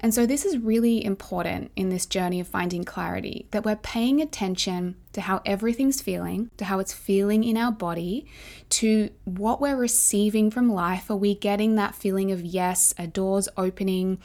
And 0.00 0.12
so, 0.12 0.26
this 0.26 0.44
is 0.44 0.58
really 0.58 1.04
important 1.04 1.70
in 1.76 1.88
this 1.88 2.04
journey 2.04 2.40
of 2.40 2.48
finding 2.48 2.82
clarity 2.82 3.46
that 3.52 3.64
we're 3.64 3.76
paying 3.76 4.20
attention 4.20 4.96
to 5.12 5.20
how 5.20 5.40
everything's 5.46 6.02
feeling, 6.02 6.50
to 6.56 6.64
how 6.64 6.80
it's 6.80 6.92
feeling 6.92 7.44
in 7.44 7.56
our 7.56 7.70
body, 7.70 8.26
to 8.70 9.10
what 9.24 9.60
we're 9.60 9.76
receiving 9.76 10.50
from 10.50 10.68
life. 10.68 11.08
Are 11.12 11.16
we 11.16 11.32
getting 11.32 11.76
that 11.76 11.94
feeling 11.94 12.32
of 12.32 12.44
yes, 12.44 12.92
a 12.98 13.06
door's 13.06 13.48
opening? 13.56 14.18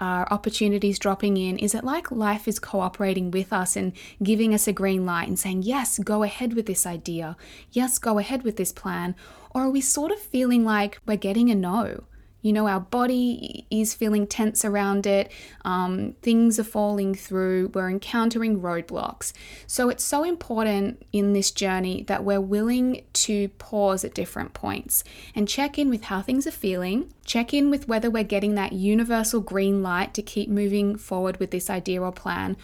Uh, 0.00 0.24
opportunities 0.30 0.98
dropping 0.98 1.36
in? 1.36 1.58
Is 1.58 1.74
it 1.74 1.84
like 1.84 2.10
life 2.10 2.48
is 2.48 2.58
cooperating 2.58 3.30
with 3.30 3.52
us 3.52 3.76
and 3.76 3.92
giving 4.22 4.54
us 4.54 4.66
a 4.66 4.72
green 4.72 5.04
light 5.04 5.28
and 5.28 5.38
saying, 5.38 5.62
yes, 5.62 5.98
go 5.98 6.22
ahead 6.22 6.54
with 6.54 6.66
this 6.66 6.86
idea? 6.86 7.36
Yes, 7.70 7.98
go 7.98 8.18
ahead 8.18 8.42
with 8.42 8.56
this 8.56 8.72
plan? 8.72 9.14
Or 9.50 9.62
are 9.62 9.70
we 9.70 9.80
sort 9.80 10.10
of 10.10 10.18
feeling 10.18 10.64
like 10.64 11.00
we're 11.06 11.16
getting 11.16 11.50
a 11.50 11.54
no? 11.54 12.04
You 12.42 12.52
know, 12.52 12.66
our 12.66 12.80
body 12.80 13.66
is 13.70 13.94
feeling 13.94 14.26
tense 14.26 14.64
around 14.64 15.06
it, 15.06 15.30
um, 15.64 16.14
things 16.22 16.58
are 16.58 16.64
falling 16.64 17.14
through, 17.14 17.70
we're 17.74 17.90
encountering 17.90 18.60
roadblocks. 18.60 19.32
So 19.66 19.88
it's 19.90 20.04
so 20.04 20.24
important 20.24 21.04
in 21.12 21.32
this 21.32 21.50
journey 21.50 22.04
that 22.04 22.24
we're 22.24 22.40
willing 22.40 23.02
to 23.12 23.48
pause 23.58 24.04
at 24.04 24.14
different 24.14 24.54
points 24.54 25.04
and 25.34 25.48
check 25.48 25.78
in 25.78 25.90
with 25.90 26.04
how 26.04 26.22
things 26.22 26.46
are 26.46 26.52
feeling, 26.52 27.12
check 27.24 27.52
in 27.52 27.70
with 27.70 27.88
whether 27.88 28.10
we're 28.10 28.24
getting 28.24 28.54
that 28.54 28.72
universal 28.72 29.40
green 29.40 29.82
light 29.82 30.14
to 30.14 30.22
keep 30.22 30.48
moving 30.48 30.96
forward 30.96 31.38
with 31.38 31.50
this 31.50 31.68
idea 31.68 32.00
or 32.00 32.12
plan 32.12 32.56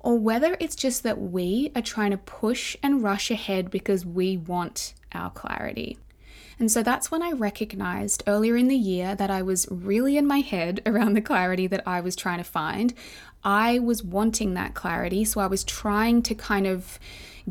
or 0.00 0.18
whether 0.18 0.56
it's 0.60 0.74
just 0.74 1.02
that 1.02 1.20
we 1.20 1.70
are 1.76 1.82
trying 1.82 2.10
to 2.10 2.16
push 2.16 2.76
and 2.82 3.02
rush 3.02 3.30
ahead 3.30 3.70
because 3.70 4.04
we 4.04 4.36
want 4.36 4.94
our 5.12 5.30
clarity. 5.30 5.98
And 6.60 6.70
so 6.70 6.82
that's 6.82 7.10
when 7.10 7.22
I 7.22 7.32
recognized 7.32 8.22
earlier 8.26 8.54
in 8.54 8.68
the 8.68 8.76
year 8.76 9.14
that 9.14 9.30
I 9.30 9.40
was 9.40 9.66
really 9.70 10.18
in 10.18 10.26
my 10.26 10.40
head 10.40 10.82
around 10.86 11.14
the 11.14 11.22
clarity 11.22 11.66
that 11.66 11.82
I 11.86 12.00
was 12.02 12.14
trying 12.14 12.38
to 12.38 12.44
find. 12.44 12.94
I 13.42 13.78
was 13.78 14.04
wanting 14.04 14.52
that 14.54 14.74
clarity, 14.74 15.24
so 15.24 15.40
I 15.40 15.46
was 15.46 15.64
trying 15.64 16.22
to 16.24 16.34
kind 16.34 16.66
of 16.66 16.98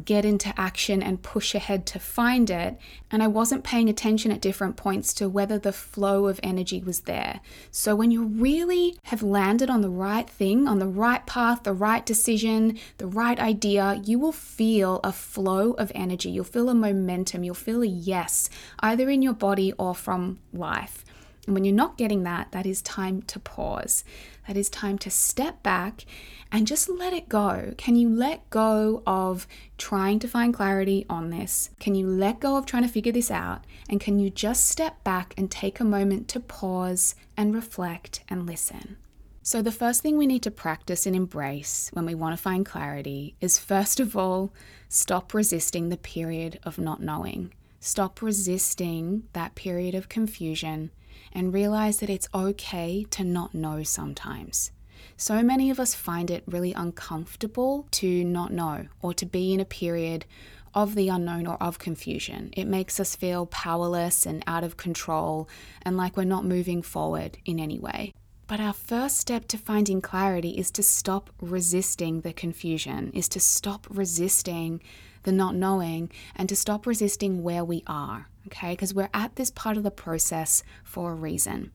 get 0.06 0.25
into 0.25 0.53
action 0.60 1.01
and 1.01 1.22
push 1.22 1.56
ahead 1.56 1.86
to 1.88 2.00
find 2.00 2.50
it. 2.50 2.77
And 3.12 3.22
I 3.24 3.27
wasn't 3.27 3.63
paying 3.63 3.89
attention 3.89 4.32
at 4.32 4.41
different 4.41 4.77
points 4.77 5.13
to 5.15 5.29
whether 5.29 5.58
the 5.58 5.72
flow 5.72 6.27
of 6.27 6.39
energy 6.44 6.82
was 6.82 7.01
there. 7.01 7.41
So 7.72 7.96
when 7.96 8.12
you 8.12 8.24
really 8.24 8.98
have 9.03 9.24
landed 9.24 9.70
on 9.70 9.82
the 9.82 9.89
right 9.89 10.29
thing, 10.29 10.68
on 10.68 10.79
the 10.79 10.88
right 10.88 11.25
path, 11.25 11.63
the 11.63 11.74
right 11.74 12.06
decision, 12.06 12.77
the 12.98 13.08
right 13.08 13.39
idea, 13.39 14.01
you 14.03 14.20
will 14.20 14.32
feel 14.32 15.00
a 15.03 15.12
flow 15.12 15.72
of 15.74 15.91
energy. 15.96 16.29
You'll 16.29 16.44
feel 16.44 16.70
a 16.70 16.75
momentum. 16.75 17.44
You'll 17.44 17.56
feel 17.56 17.82
a 17.82 17.88
yes, 17.88 18.50
either 18.79 19.10
in 19.10 19.22
your 19.22 19.34
body 19.34 19.74
or 19.74 19.96
from 19.96 20.39
life. 20.53 21.06
And 21.50 21.56
when 21.56 21.65
you're 21.65 21.74
not 21.74 21.98
getting 21.98 22.24
that, 22.24 22.51
that 22.51 22.68
is 22.68 22.82
time 22.84 23.24
to 23.24 23.39
pause. 23.39 24.03
That 24.50 24.58
is 24.58 24.72
time 24.72 24.98
to 25.00 25.12
step 25.12 25.62
back 25.62 26.06
and 26.51 26.65
just 26.65 26.89
let 26.89 27.13
it 27.13 27.29
go. 27.29 27.75
Can 27.77 27.96
you 27.96 28.10
let 28.10 28.50
go 28.50 29.03
of 29.06 29.46
trying 29.77 30.18
to 30.18 30.27
find 30.27 30.56
clarity 30.56 31.06
on 31.08 31.29
this? 31.29 31.70
Can 31.79 31.94
you 31.94 32.08
let 32.08 32.39
go 32.39 32.58
of 32.58 32.65
trying 32.65 32.82
to 32.82 32.89
figure 32.89 33.12
this 33.12 33.29
out? 33.29 33.63
And 33.91 34.01
can 34.01 34.18
you 34.18 34.32
just 34.32 34.68
step 34.68 35.03
back 35.03 35.36
and 35.38 35.51
take 35.51 35.79
a 35.79 35.84
moment 35.84 36.27
to 36.29 36.39
pause 36.39 37.13
and 37.38 37.53
reflect 37.53 38.22
and 38.27 38.48
listen? 38.48 38.98
So, 39.44 39.62
the 39.62 39.72
first 39.72 40.01
thing 40.01 40.18
we 40.18 40.25
need 40.25 40.41
to 40.41 40.50
practice 40.50 41.06
and 41.06 41.15
embrace 41.15 41.91
when 41.94 42.08
we 42.08 42.15
want 42.15 42.36
to 42.36 42.41
find 42.41 42.65
clarity 42.65 43.36
is 43.39 43.60
first 43.60 44.00
of 44.00 44.18
all, 44.18 44.51
stop 44.88 45.32
resisting 45.36 45.89
the 45.89 45.98
period 45.98 46.60
of 46.63 46.79
not 46.79 47.03
knowing. 47.03 47.53
Stop 47.79 48.20
resisting 48.24 49.25
that 49.34 49.53
period 49.53 49.94
of 49.94 50.10
confusion 50.10 50.89
and 51.33 51.53
realize 51.53 52.00
that 52.00 52.09
it's 52.09 52.29
okay 52.33 53.05
to 53.12 53.24
not 53.24 53.53
know 53.53 53.83
sometimes. 53.83 54.71
So 55.17 55.43
many 55.43 55.69
of 55.69 55.79
us 55.79 55.93
find 55.93 56.31
it 56.31 56.43
really 56.48 56.74
uncomfortable 56.74 57.88
to 57.91 58.24
not 58.24 58.51
know 58.51 58.88
or 59.01 59.13
to 59.15 59.25
be 59.25 59.53
in 59.53 59.59
a 59.59 59.65
period 59.65 60.25
of 60.74 60.95
the 60.95 61.09
unknown 61.09 61.48
or 61.48 61.62
of 61.62 61.79
confusion. 61.79 62.51
It 62.55 62.67
makes 62.67 63.00
us 63.00 63.15
feel 63.15 63.45
powerless 63.48 64.25
and 64.25 64.43
out 64.48 64.63
of 64.63 64.77
control 64.77 65.50
and 65.81 65.98
like 65.98 66.15
we're 66.15 66.24
not 66.24 66.45
moving 66.45 66.81
forward 66.81 67.38
in 67.45 67.59
any 67.59 67.79
way. 67.79 68.13
But 68.48 68.59
our 68.59 68.74
first 68.74 69.17
step 69.17 69.48
to 69.50 69.57
finding 69.57 70.01
clarity 70.01 70.51
is 70.51 70.71
to 70.71 70.83
stop 70.83 71.29
resisting 71.39 72.21
the 72.21 72.33
confusion, 72.33 73.12
is 73.13 73.29
to 73.29 73.39
stop 73.39 73.86
resisting 73.89 74.81
the 75.24 75.31
not 75.31 75.53
knowing, 75.53 76.09
and 76.36 76.50
to 76.50 76.55
stop 76.55 76.88
resisting 76.88 77.43
where 77.43 77.63
we 77.63 77.83
are, 77.86 78.27
okay? 78.50 78.72
Because 78.72 78.94
we're 78.94 79.10
at 79.13 79.36
this 79.36 79.51
part 79.51 79.77
of 79.77 79.84
the 79.84 79.91
process 79.91 80.63
for 80.84 81.12
a 81.12 81.15
reason. 81.15 81.72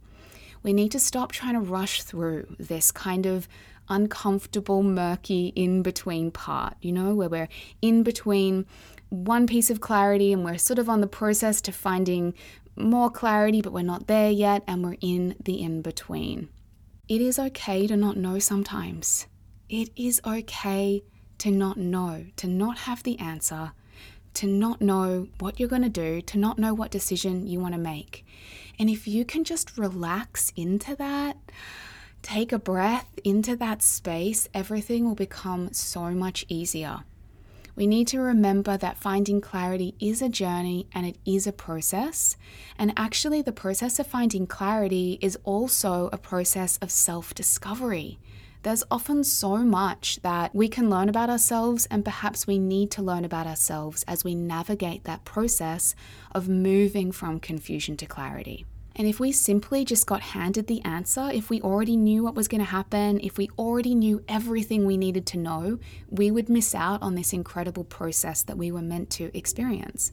We 0.62 0.72
need 0.72 0.92
to 0.92 1.00
stop 1.00 1.32
trying 1.32 1.54
to 1.54 1.60
rush 1.60 2.02
through 2.02 2.56
this 2.58 2.90
kind 2.90 3.26
of 3.26 3.48
uncomfortable, 3.88 4.82
murky 4.82 5.52
in 5.54 5.82
between 5.82 6.30
part, 6.30 6.74
you 6.80 6.92
know, 6.92 7.14
where 7.14 7.28
we're 7.28 7.48
in 7.82 8.02
between 8.02 8.66
one 9.10 9.46
piece 9.46 9.70
of 9.70 9.80
clarity 9.80 10.32
and 10.32 10.44
we're 10.44 10.58
sort 10.58 10.78
of 10.78 10.88
on 10.88 11.00
the 11.00 11.06
process 11.06 11.60
to 11.60 11.72
finding 11.72 12.34
more 12.76 13.10
clarity, 13.10 13.60
but 13.60 13.72
we're 13.72 13.82
not 13.82 14.06
there 14.06 14.30
yet, 14.30 14.62
and 14.66 14.82
we're 14.82 14.96
in 15.00 15.36
the 15.44 15.62
in 15.62 15.82
between. 15.82 16.48
It 17.08 17.20
is 17.20 17.38
okay 17.38 17.86
to 17.86 17.96
not 17.96 18.16
know 18.16 18.38
sometimes. 18.38 19.26
It 19.68 19.90
is 19.96 20.20
okay 20.26 21.04
to 21.38 21.50
not 21.50 21.76
know, 21.76 22.26
to 22.36 22.46
not 22.46 22.78
have 22.78 23.02
the 23.02 23.18
answer, 23.18 23.72
to 24.34 24.46
not 24.46 24.80
know 24.80 25.28
what 25.38 25.58
you're 25.58 25.68
going 25.68 25.82
to 25.82 25.88
do, 25.88 26.20
to 26.22 26.38
not 26.38 26.58
know 26.58 26.74
what 26.74 26.90
decision 26.90 27.46
you 27.46 27.60
want 27.60 27.74
to 27.74 27.80
make. 27.80 28.24
And 28.78 28.90
if 28.90 29.06
you 29.06 29.24
can 29.24 29.44
just 29.44 29.78
relax 29.78 30.52
into 30.56 30.96
that, 30.96 31.36
take 32.22 32.52
a 32.52 32.58
breath 32.58 33.18
into 33.22 33.56
that 33.56 33.82
space, 33.82 34.48
everything 34.52 35.04
will 35.04 35.14
become 35.14 35.72
so 35.72 36.10
much 36.10 36.44
easier. 36.48 37.04
We 37.76 37.86
need 37.88 38.06
to 38.08 38.20
remember 38.20 38.76
that 38.76 38.98
finding 38.98 39.40
clarity 39.40 39.94
is 39.98 40.22
a 40.22 40.28
journey 40.28 40.86
and 40.92 41.06
it 41.06 41.16
is 41.26 41.46
a 41.46 41.52
process. 41.52 42.36
And 42.78 42.92
actually, 42.96 43.42
the 43.42 43.52
process 43.52 43.98
of 43.98 44.06
finding 44.06 44.46
clarity 44.46 45.18
is 45.20 45.36
also 45.42 46.08
a 46.12 46.18
process 46.18 46.76
of 46.78 46.92
self 46.92 47.34
discovery. 47.34 48.18
There's 48.64 48.82
often 48.90 49.24
so 49.24 49.58
much 49.58 50.20
that 50.22 50.54
we 50.54 50.68
can 50.68 50.88
learn 50.88 51.10
about 51.10 51.28
ourselves, 51.28 51.86
and 51.90 52.02
perhaps 52.02 52.46
we 52.46 52.58
need 52.58 52.90
to 52.92 53.02
learn 53.02 53.22
about 53.22 53.46
ourselves 53.46 54.06
as 54.08 54.24
we 54.24 54.34
navigate 54.34 55.04
that 55.04 55.26
process 55.26 55.94
of 56.34 56.48
moving 56.48 57.12
from 57.12 57.40
confusion 57.40 57.98
to 57.98 58.06
clarity. 58.06 58.64
And 58.96 59.06
if 59.06 59.20
we 59.20 59.32
simply 59.32 59.84
just 59.84 60.06
got 60.06 60.22
handed 60.22 60.66
the 60.66 60.82
answer, 60.82 61.30
if 61.30 61.50
we 61.50 61.60
already 61.60 61.94
knew 61.94 62.24
what 62.24 62.34
was 62.34 62.48
going 62.48 62.62
to 62.62 62.70
happen, 62.70 63.20
if 63.22 63.36
we 63.36 63.50
already 63.58 63.94
knew 63.94 64.24
everything 64.28 64.86
we 64.86 64.96
needed 64.96 65.26
to 65.26 65.38
know, 65.38 65.78
we 66.08 66.30
would 66.30 66.48
miss 66.48 66.74
out 66.74 67.02
on 67.02 67.16
this 67.16 67.34
incredible 67.34 67.84
process 67.84 68.42
that 68.44 68.56
we 68.56 68.72
were 68.72 68.80
meant 68.80 69.10
to 69.10 69.30
experience. 69.36 70.10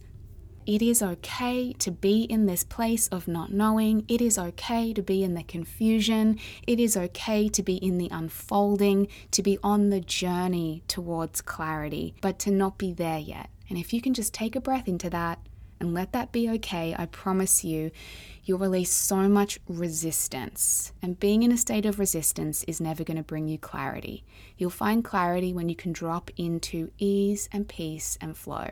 It 0.68 0.84
is 0.84 1.02
okay 1.02 1.74
to 1.80 1.92
be 1.92 2.24
in 2.24 2.46
this 2.46 2.64
place 2.64 3.08
of 3.08 3.28
not 3.28 3.52
knowing. 3.52 4.06
It 4.08 4.22
is 4.22 4.38
okay 4.38 4.94
to 4.94 5.02
be 5.02 5.24
in 5.24 5.34
the 5.34 5.44
confusion. 5.44 6.40
It 6.68 6.80
is 6.80 6.96
okay 6.96 7.50
to 7.50 7.64
be 7.64 7.78
in 7.78 7.98
the 7.98 8.10
unfolding, 8.12 9.08
to 9.32 9.42
be 9.42 9.58
on 9.64 9.90
the 9.90 10.00
journey 10.00 10.84
towards 10.88 11.42
clarity, 11.42 12.14
but 12.22 12.38
to 12.40 12.52
not 12.52 12.78
be 12.78 12.94
there 12.94 13.18
yet. 13.18 13.50
And 13.70 13.80
if 13.80 13.92
you 13.92 14.02
can 14.02 14.14
just 14.14 14.34
take 14.34 14.56
a 14.56 14.62
breath 14.62 14.88
into 14.88 15.10
that 15.10 15.40
and 15.80 15.96
let 15.96 16.14
that 16.14 16.32
be 16.32 16.48
okay, 16.52 16.96
I 16.96 17.08
promise 17.08 17.64
you, 17.64 17.90
you'll 18.44 18.60
release 18.60 18.92
so 18.92 19.28
much 19.28 19.60
resistance. 19.68 20.94
And 21.02 21.20
being 21.20 21.42
in 21.42 21.52
a 21.52 21.58
state 21.58 21.88
of 21.88 21.98
resistance 21.98 22.64
is 22.66 22.80
never 22.80 23.04
going 23.04 23.18
to 23.18 23.24
bring 23.24 23.48
you 23.48 23.58
clarity. 23.58 24.24
You'll 24.58 24.70
find 24.70 25.04
clarity 25.04 25.54
when 25.54 25.70
you 25.70 25.76
can 25.76 25.92
drop 25.92 26.30
into 26.38 26.92
ease 27.00 27.50
and 27.52 27.68
peace 27.68 28.16
and 28.22 28.38
flow. 28.38 28.70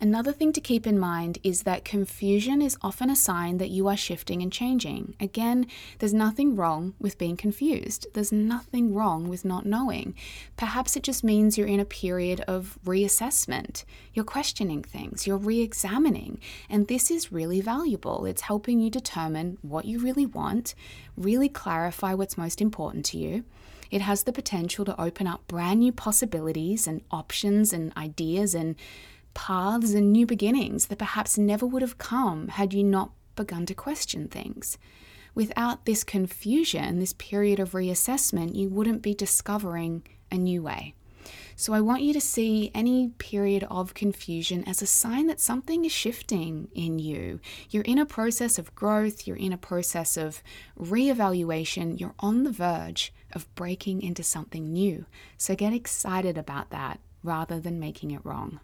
Another 0.00 0.32
thing 0.32 0.52
to 0.52 0.60
keep 0.60 0.86
in 0.86 0.98
mind 0.98 1.38
is 1.42 1.62
that 1.62 1.84
confusion 1.84 2.60
is 2.60 2.76
often 2.82 3.08
a 3.08 3.16
sign 3.16 3.58
that 3.58 3.70
you 3.70 3.88
are 3.88 3.96
shifting 3.96 4.42
and 4.42 4.52
changing. 4.52 5.14
Again, 5.20 5.66
there's 5.98 6.12
nothing 6.12 6.56
wrong 6.56 6.94
with 6.98 7.16
being 7.16 7.36
confused. 7.36 8.08
There's 8.12 8.32
nothing 8.32 8.92
wrong 8.92 9.28
with 9.28 9.44
not 9.44 9.66
knowing. 9.66 10.14
Perhaps 10.56 10.96
it 10.96 11.04
just 11.04 11.22
means 11.22 11.56
you're 11.56 11.66
in 11.66 11.80
a 11.80 11.84
period 11.84 12.40
of 12.48 12.76
reassessment. 12.84 13.84
You're 14.12 14.24
questioning 14.24 14.82
things, 14.82 15.26
you're 15.26 15.38
re 15.38 15.60
examining, 15.60 16.40
and 16.68 16.88
this 16.88 17.10
is 17.10 17.32
really 17.32 17.60
valuable. 17.60 18.26
It's 18.26 18.42
helping 18.42 18.80
you 18.80 18.90
determine 18.90 19.58
what 19.62 19.84
you 19.84 20.00
really 20.00 20.26
want, 20.26 20.74
really 21.16 21.48
clarify 21.48 22.14
what's 22.14 22.36
most 22.36 22.60
important 22.60 23.04
to 23.06 23.18
you. 23.18 23.44
It 23.90 24.00
has 24.00 24.24
the 24.24 24.32
potential 24.32 24.84
to 24.86 25.00
open 25.00 25.28
up 25.28 25.46
brand 25.46 25.80
new 25.80 25.92
possibilities 25.92 26.88
and 26.88 27.02
options 27.12 27.72
and 27.72 27.96
ideas 27.96 28.54
and 28.54 28.74
paths 29.34 29.92
and 29.92 30.12
new 30.12 30.26
beginnings 30.26 30.86
that 30.86 30.98
perhaps 30.98 31.36
never 31.36 31.66
would 31.66 31.82
have 31.82 31.98
come 31.98 32.48
had 32.48 32.72
you 32.72 32.82
not 32.82 33.12
begun 33.36 33.66
to 33.66 33.74
question 33.74 34.28
things. 34.28 34.78
Without 35.34 35.84
this 35.84 36.04
confusion, 36.04 37.00
this 37.00 37.12
period 37.14 37.58
of 37.58 37.72
reassessment, 37.72 38.54
you 38.54 38.68
wouldn't 38.68 39.02
be 39.02 39.14
discovering 39.14 40.06
a 40.30 40.36
new 40.36 40.62
way. 40.62 40.94
So 41.56 41.72
I 41.72 41.80
want 41.80 42.02
you 42.02 42.12
to 42.12 42.20
see 42.20 42.70
any 42.74 43.10
period 43.18 43.64
of 43.70 43.94
confusion 43.94 44.64
as 44.68 44.82
a 44.82 44.86
sign 44.86 45.26
that 45.28 45.40
something 45.40 45.84
is 45.84 45.92
shifting 45.92 46.68
in 46.74 46.98
you. 46.98 47.40
You're 47.70 47.84
in 47.84 47.98
a 47.98 48.06
process 48.06 48.58
of 48.58 48.74
growth, 48.74 49.26
you're 49.26 49.36
in 49.36 49.52
a 49.52 49.58
process 49.58 50.16
of 50.16 50.42
reevaluation, 50.78 51.98
you're 51.98 52.14
on 52.18 52.42
the 52.42 52.52
verge 52.52 53.12
of 53.32 53.52
breaking 53.54 54.02
into 54.02 54.22
something 54.22 54.72
new. 54.72 55.06
So 55.36 55.54
get 55.54 55.72
excited 55.72 56.36
about 56.36 56.70
that 56.70 57.00
rather 57.22 57.58
than 57.60 57.80
making 57.80 58.10
it 58.10 58.24
wrong. 58.24 58.60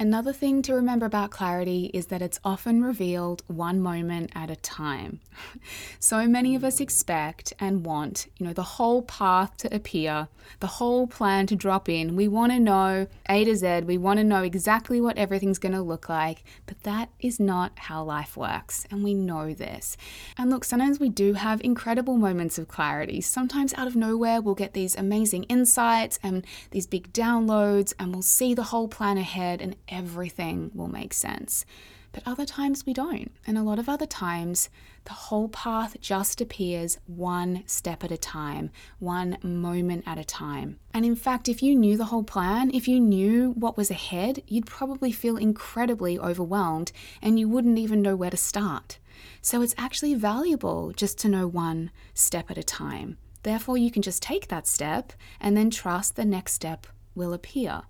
Another 0.00 0.32
thing 0.32 0.62
to 0.62 0.74
remember 0.74 1.06
about 1.06 1.32
clarity 1.32 1.90
is 1.92 2.06
that 2.06 2.22
it's 2.22 2.38
often 2.44 2.84
revealed 2.84 3.42
one 3.48 3.80
moment 3.80 4.30
at 4.32 4.48
a 4.48 4.54
time. 4.54 5.18
so 5.98 6.28
many 6.28 6.54
of 6.54 6.62
us 6.62 6.78
expect 6.78 7.52
and 7.58 7.84
want, 7.84 8.28
you 8.38 8.46
know, 8.46 8.52
the 8.52 8.62
whole 8.62 9.02
path 9.02 9.56
to 9.56 9.74
appear, 9.74 10.28
the 10.60 10.68
whole 10.68 11.08
plan 11.08 11.48
to 11.48 11.56
drop 11.56 11.88
in. 11.88 12.14
We 12.14 12.28
want 12.28 12.52
to 12.52 12.60
know 12.60 13.08
A 13.28 13.44
to 13.44 13.56
Z, 13.56 13.80
we 13.86 13.98
want 13.98 14.18
to 14.18 14.24
know 14.24 14.44
exactly 14.44 15.00
what 15.00 15.18
everything's 15.18 15.58
going 15.58 15.74
to 15.74 15.82
look 15.82 16.08
like, 16.08 16.44
but 16.66 16.80
that 16.84 17.08
is 17.18 17.40
not 17.40 17.72
how 17.74 18.04
life 18.04 18.36
works, 18.36 18.86
and 18.92 19.02
we 19.02 19.14
know 19.14 19.52
this. 19.52 19.96
And 20.36 20.48
look, 20.48 20.64
sometimes 20.64 21.00
we 21.00 21.08
do 21.08 21.32
have 21.32 21.60
incredible 21.62 22.16
moments 22.16 22.56
of 22.56 22.68
clarity. 22.68 23.20
Sometimes 23.20 23.74
out 23.74 23.88
of 23.88 23.96
nowhere, 23.96 24.40
we'll 24.40 24.54
get 24.54 24.74
these 24.74 24.94
amazing 24.94 25.42
insights 25.44 26.20
and 26.22 26.46
these 26.70 26.86
big 26.86 27.12
downloads, 27.12 27.92
and 27.98 28.12
we'll 28.12 28.22
see 28.22 28.54
the 28.54 28.64
whole 28.64 28.86
plan 28.86 29.18
ahead 29.18 29.60
and 29.60 29.74
everything 29.88 30.70
will 30.74 30.88
make 30.88 31.12
sense. 31.14 31.64
but 32.12 32.22
other 32.26 32.46
times 32.46 32.86
we 32.86 32.92
don't. 32.92 33.30
And 33.46 33.56
a 33.58 33.62
lot 33.62 33.78
of 33.78 33.88
other 33.88 34.06
times, 34.06 34.70
the 35.04 35.12
whole 35.12 35.48
path 35.48 35.96
just 36.00 36.40
appears 36.40 36.98
one 37.06 37.62
step 37.66 38.02
at 38.02 38.10
a 38.10 38.16
time, 38.16 38.70
one 38.98 39.38
moment 39.42 40.04
at 40.06 40.18
a 40.18 40.24
time. 40.24 40.78
And 40.92 41.04
in 41.04 41.16
fact, 41.16 41.48
if 41.48 41.62
you 41.62 41.74
knew 41.74 41.96
the 41.96 42.06
whole 42.06 42.24
plan, 42.24 42.70
if 42.72 42.88
you 42.88 42.98
knew 43.00 43.52
what 43.52 43.76
was 43.76 43.90
ahead, 43.90 44.42
you'd 44.46 44.66
probably 44.66 45.12
feel 45.12 45.36
incredibly 45.36 46.18
overwhelmed 46.18 46.92
and 47.22 47.38
you 47.38 47.48
wouldn't 47.48 47.78
even 47.78 48.02
know 48.02 48.16
where 48.16 48.30
to 48.30 48.36
start. 48.36 48.98
So 49.42 49.62
it's 49.62 49.74
actually 49.78 50.14
valuable 50.14 50.92
just 50.92 51.18
to 51.18 51.28
know 51.28 51.46
one 51.46 51.90
step 52.14 52.50
at 52.50 52.58
a 52.58 52.62
time. 52.62 53.18
Therefore, 53.42 53.78
you 53.78 53.90
can 53.90 54.02
just 54.02 54.22
take 54.22 54.48
that 54.48 54.66
step 54.66 55.12
and 55.40 55.56
then 55.56 55.70
trust 55.70 56.16
the 56.16 56.24
next 56.24 56.54
step 56.54 56.86
will 57.14 57.32
appear. 57.32 57.82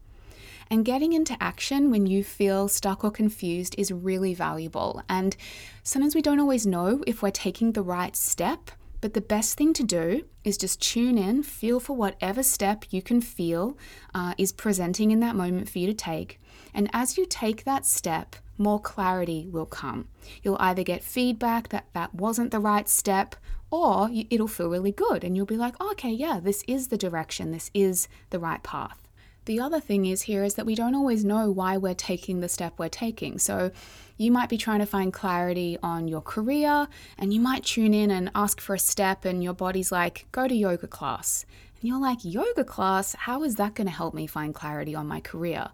And 0.71 0.85
getting 0.85 1.13
into 1.13 1.37
action 1.41 1.91
when 1.91 2.07
you 2.07 2.23
feel 2.23 2.69
stuck 2.69 3.05
or 3.05 3.11
confused 3.11 3.75
is 3.79 3.91
really 3.91 4.35
valuable. 4.35 5.03
And 5.09 5.37
sometimes 5.83 6.15
we 6.15 6.23
don't 6.23 6.41
always 6.41 6.67
know 6.67 7.03
if 7.07 7.23
we're 7.23 7.31
taking 7.31 7.73
the 7.73 7.83
right 7.83 8.15
step. 8.15 8.71
But 9.01 9.15
the 9.15 9.21
best 9.21 9.57
thing 9.57 9.73
to 9.75 9.85
do 9.85 10.25
is 10.43 10.59
just 10.59 10.83
tune 10.83 11.19
in, 11.19 11.45
feel 11.45 11.79
for 11.79 11.95
whatever 11.95 12.43
step 12.43 12.85
you 12.91 13.01
can 13.01 13.21
feel 13.21 13.79
uh, 14.13 14.35
is 14.37 14.53
presenting 14.53 15.13
in 15.13 15.21
that 15.21 15.37
moment 15.37 15.69
for 15.69 15.79
you 15.79 15.87
to 15.87 15.95
take. 15.95 16.41
And 16.75 16.91
as 16.93 17.17
you 17.17 17.25
take 17.25 17.65
that 17.65 17.87
step, 17.87 18.35
more 18.59 18.81
clarity 18.81 19.47
will 19.49 19.67
come. 19.67 20.09
You'll 20.43 20.57
either 20.59 20.83
get 20.83 21.05
feedback 21.05 21.69
that 21.69 21.87
that 21.93 22.13
wasn't 22.13 22.51
the 22.51 22.59
right 22.59 22.89
step, 22.89 23.37
or 23.71 24.11
it'll 24.31 24.49
feel 24.49 24.69
really 24.69 24.93
good 24.93 25.23
and 25.25 25.37
you'll 25.37 25.47
be 25.47 25.57
like, 25.57 25.77
oh, 25.79 25.91
okay, 25.93 26.11
yeah, 26.11 26.41
this 26.43 26.65
is 26.67 26.89
the 26.89 26.97
direction, 26.97 27.53
this 27.53 27.71
is 27.75 28.09
the 28.31 28.39
right 28.39 28.63
path. 28.63 29.08
The 29.49 29.61
other 29.61 29.81
thing 29.81 30.05
is 30.05 30.21
here 30.21 30.45
is 30.45 30.57
that 30.57 30.67
we 30.67 30.75
don't 30.75 30.95
always 30.95 31.25
know 31.25 31.51
why 31.51 31.79
we're 31.79 31.95
taking 31.95 32.41
the 32.41 32.51
step 32.51 32.75
we're 32.77 32.91
taking. 32.91 33.39
So 33.39 33.71
you 34.19 34.31
might 34.31 34.51
be 34.51 34.59
trying 34.59 34.81
to 34.81 34.85
find 34.85 35.11
clarity 35.11 35.79
on 35.83 36.07
your 36.07 36.21
career 36.21 36.87
and 37.17 37.33
you 37.33 37.41
might 37.41 37.65
tune 37.65 37.95
in 37.95 38.11
and 38.11 38.31
ask 38.35 38.61
for 38.61 38.75
a 38.75 38.79
step 38.79 39.25
and 39.25 39.43
your 39.43 39.55
body's 39.55 39.91
like, 39.91 40.27
go 40.33 40.49
to 40.49 40.55
yoga 40.55 40.87
class. 40.87 41.47
And 41.81 41.89
you're 41.89 41.99
like, 41.99 42.19
yoga 42.23 42.63
class? 42.63 43.15
How 43.15 43.43
is 43.43 43.55
that 43.55 43.75
going 43.75 43.87
to 43.87 43.91
help 43.91 44.13
me 44.13 44.27
find 44.27 44.55
clarity 44.55 44.95
on 44.95 45.07
my 45.07 45.21
career? 45.21 45.71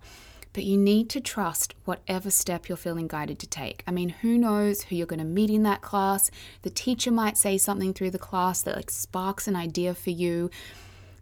But 0.52 0.62
you 0.62 0.76
need 0.76 1.10
to 1.10 1.20
trust 1.20 1.74
whatever 1.84 2.30
step 2.30 2.68
you're 2.68 2.76
feeling 2.76 3.08
guided 3.08 3.40
to 3.40 3.48
take. 3.48 3.82
I 3.88 3.90
mean, 3.90 4.10
who 4.10 4.38
knows 4.38 4.82
who 4.82 4.94
you're 4.94 5.08
going 5.08 5.18
to 5.18 5.24
meet 5.24 5.50
in 5.50 5.64
that 5.64 5.82
class? 5.82 6.30
The 6.62 6.70
teacher 6.70 7.10
might 7.10 7.36
say 7.36 7.58
something 7.58 7.92
through 7.92 8.12
the 8.12 8.18
class 8.20 8.62
that 8.62 8.76
like 8.76 8.92
sparks 8.92 9.48
an 9.48 9.56
idea 9.56 9.94
for 9.94 10.10
you. 10.10 10.52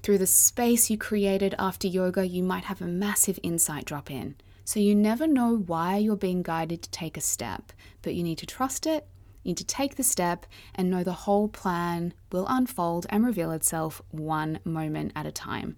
Through 0.03 0.19
the 0.19 0.27
space 0.27 0.91
you 0.91 0.99
created 0.99 1.55
after 1.61 1.87
yoga, 1.87 2.27
you 2.27 2.43
might 2.43 2.65
have 2.65 2.83
a 2.83 2.89
massive 2.89 3.39
insight 3.45 3.85
drop 3.85 4.11
in. 4.11 4.35
So 4.65 4.81
you 4.81 4.97
never 4.97 5.29
know 5.29 5.57
why 5.57 5.99
you're 5.99 6.17
being 6.17 6.43
guided 6.43 6.83
to 6.83 6.91
take 6.91 7.17
a 7.17 7.21
step, 7.21 7.73
but 8.03 8.15
you 8.15 8.25
need 8.25 8.39
to 8.39 8.47
trust 8.47 8.85
it, 8.85 9.07
you 9.45 9.51
need 9.51 9.59
to 9.59 9.65
take 9.65 9.95
the 9.95 10.03
step, 10.03 10.47
and 10.75 10.91
know 10.91 11.05
the 11.05 11.13
whole 11.13 11.49
plan 11.49 12.15
will 12.33 12.47
unfold 12.49 13.07
and 13.11 13.25
reveal 13.25 13.53
itself 13.53 14.03
one 14.11 14.59
moment 14.65 15.13
at 15.15 15.27
a 15.27 15.33
time. 15.33 15.77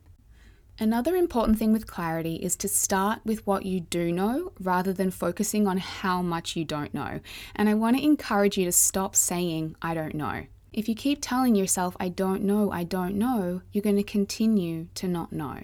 Another 0.78 1.16
important 1.16 1.58
thing 1.58 1.72
with 1.72 1.86
clarity 1.86 2.36
is 2.36 2.56
to 2.56 2.68
start 2.68 3.20
with 3.24 3.46
what 3.46 3.64
you 3.64 3.80
do 3.80 4.10
know 4.10 4.52
rather 4.58 4.92
than 4.92 5.10
focusing 5.10 5.68
on 5.68 5.78
how 5.78 6.20
much 6.20 6.56
you 6.56 6.64
don't 6.64 6.92
know. 6.92 7.20
And 7.54 7.68
I 7.68 7.74
want 7.74 7.96
to 7.96 8.02
encourage 8.02 8.58
you 8.58 8.64
to 8.64 8.72
stop 8.72 9.14
saying, 9.14 9.76
I 9.82 9.94
don't 9.94 10.14
know. 10.14 10.46
If 10.74 10.88
you 10.88 10.96
keep 10.96 11.20
telling 11.22 11.54
yourself, 11.54 11.96
I 12.00 12.08
don't 12.08 12.42
know, 12.42 12.72
I 12.72 12.82
don't 12.82 13.14
know, 13.14 13.62
you're 13.70 13.80
going 13.80 13.94
to 13.94 14.02
continue 14.02 14.88
to 14.96 15.06
not 15.06 15.32
know. 15.32 15.60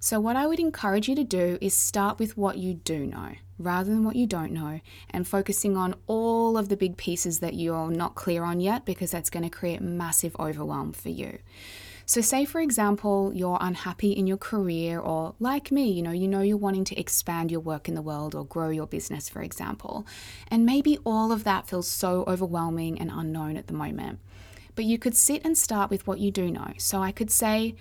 So, 0.00 0.18
what 0.18 0.34
I 0.34 0.48
would 0.48 0.58
encourage 0.58 1.08
you 1.08 1.14
to 1.14 1.22
do 1.22 1.56
is 1.60 1.72
start 1.72 2.18
with 2.18 2.36
what 2.36 2.58
you 2.58 2.74
do 2.74 3.06
know 3.06 3.36
rather 3.60 3.90
than 3.90 4.02
what 4.02 4.16
you 4.16 4.26
don't 4.26 4.50
know 4.50 4.80
and 5.10 5.28
focusing 5.28 5.76
on 5.76 5.94
all 6.08 6.58
of 6.58 6.68
the 6.68 6.76
big 6.76 6.96
pieces 6.96 7.38
that 7.38 7.54
you're 7.54 7.92
not 7.92 8.16
clear 8.16 8.42
on 8.42 8.58
yet 8.58 8.84
because 8.84 9.12
that's 9.12 9.30
going 9.30 9.44
to 9.44 9.50
create 9.50 9.80
massive 9.80 10.34
overwhelm 10.40 10.92
for 10.92 11.10
you. 11.10 11.38
So, 12.04 12.20
say 12.20 12.44
for 12.44 12.60
example, 12.60 13.30
you're 13.32 13.58
unhappy 13.60 14.10
in 14.10 14.26
your 14.26 14.36
career, 14.36 14.98
or 14.98 15.36
like 15.38 15.70
me, 15.70 15.92
you 15.92 16.02
know, 16.02 16.10
you 16.10 16.26
know 16.26 16.40
you're 16.40 16.56
wanting 16.56 16.82
to 16.86 16.98
expand 16.98 17.52
your 17.52 17.60
work 17.60 17.88
in 17.88 17.94
the 17.94 18.02
world 18.02 18.34
or 18.34 18.44
grow 18.44 18.70
your 18.70 18.88
business, 18.88 19.28
for 19.28 19.42
example. 19.42 20.04
And 20.48 20.66
maybe 20.66 20.98
all 21.06 21.30
of 21.30 21.44
that 21.44 21.68
feels 21.68 21.86
so 21.86 22.24
overwhelming 22.26 23.00
and 23.00 23.12
unknown 23.14 23.56
at 23.56 23.68
the 23.68 23.74
moment. 23.74 24.18
But 24.80 24.86
you 24.86 24.98
could 24.98 25.14
sit 25.14 25.44
and 25.44 25.58
start 25.58 25.90
with 25.90 26.06
what 26.06 26.20
you 26.20 26.30
do 26.30 26.50
know. 26.50 26.72
So, 26.78 27.02
I 27.02 27.12
could 27.12 27.30
say, 27.30 27.74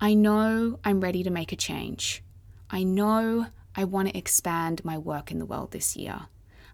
I 0.00 0.14
know 0.14 0.80
I'm 0.84 1.00
ready 1.00 1.22
to 1.22 1.30
make 1.30 1.52
a 1.52 1.56
change. 1.56 2.24
I 2.68 2.82
know 2.82 3.46
I 3.76 3.84
want 3.84 4.08
to 4.08 4.18
expand 4.18 4.84
my 4.84 4.98
work 4.98 5.30
in 5.30 5.38
the 5.38 5.46
world 5.46 5.70
this 5.70 5.94
year. 5.94 6.22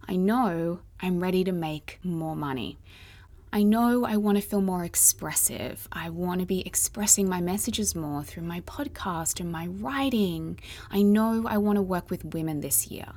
I 0.09 0.17
know 0.17 0.81
I'm 1.03 1.23
ready 1.23 1.45
to 1.45 1.53
make 1.53 1.99
more 2.03 2.35
money. 2.35 2.79
I 3.53 3.65
know 3.65 4.07
I 4.07 4.17
want 4.17 4.39
to 4.39 4.49
feel 4.49 4.63
more 4.63 4.83
expressive. 4.83 5.89
I 5.93 6.09
want 6.09 6.41
to 6.41 6.47
be 6.47 6.67
expressing 6.67 7.29
my 7.29 7.43
messages 7.43 7.95
more 7.95 8.25
through 8.25 8.45
my 8.45 8.63
podcast 8.63 9.41
and 9.41 9.53
my 9.53 9.67
writing. 9.67 10.59
I 10.91 11.03
know 11.03 11.45
I 11.47 11.59
want 11.59 11.77
to 11.77 11.83
work 11.83 12.09
with 12.09 12.25
women 12.33 12.63
this 12.63 12.91
year. 12.91 13.09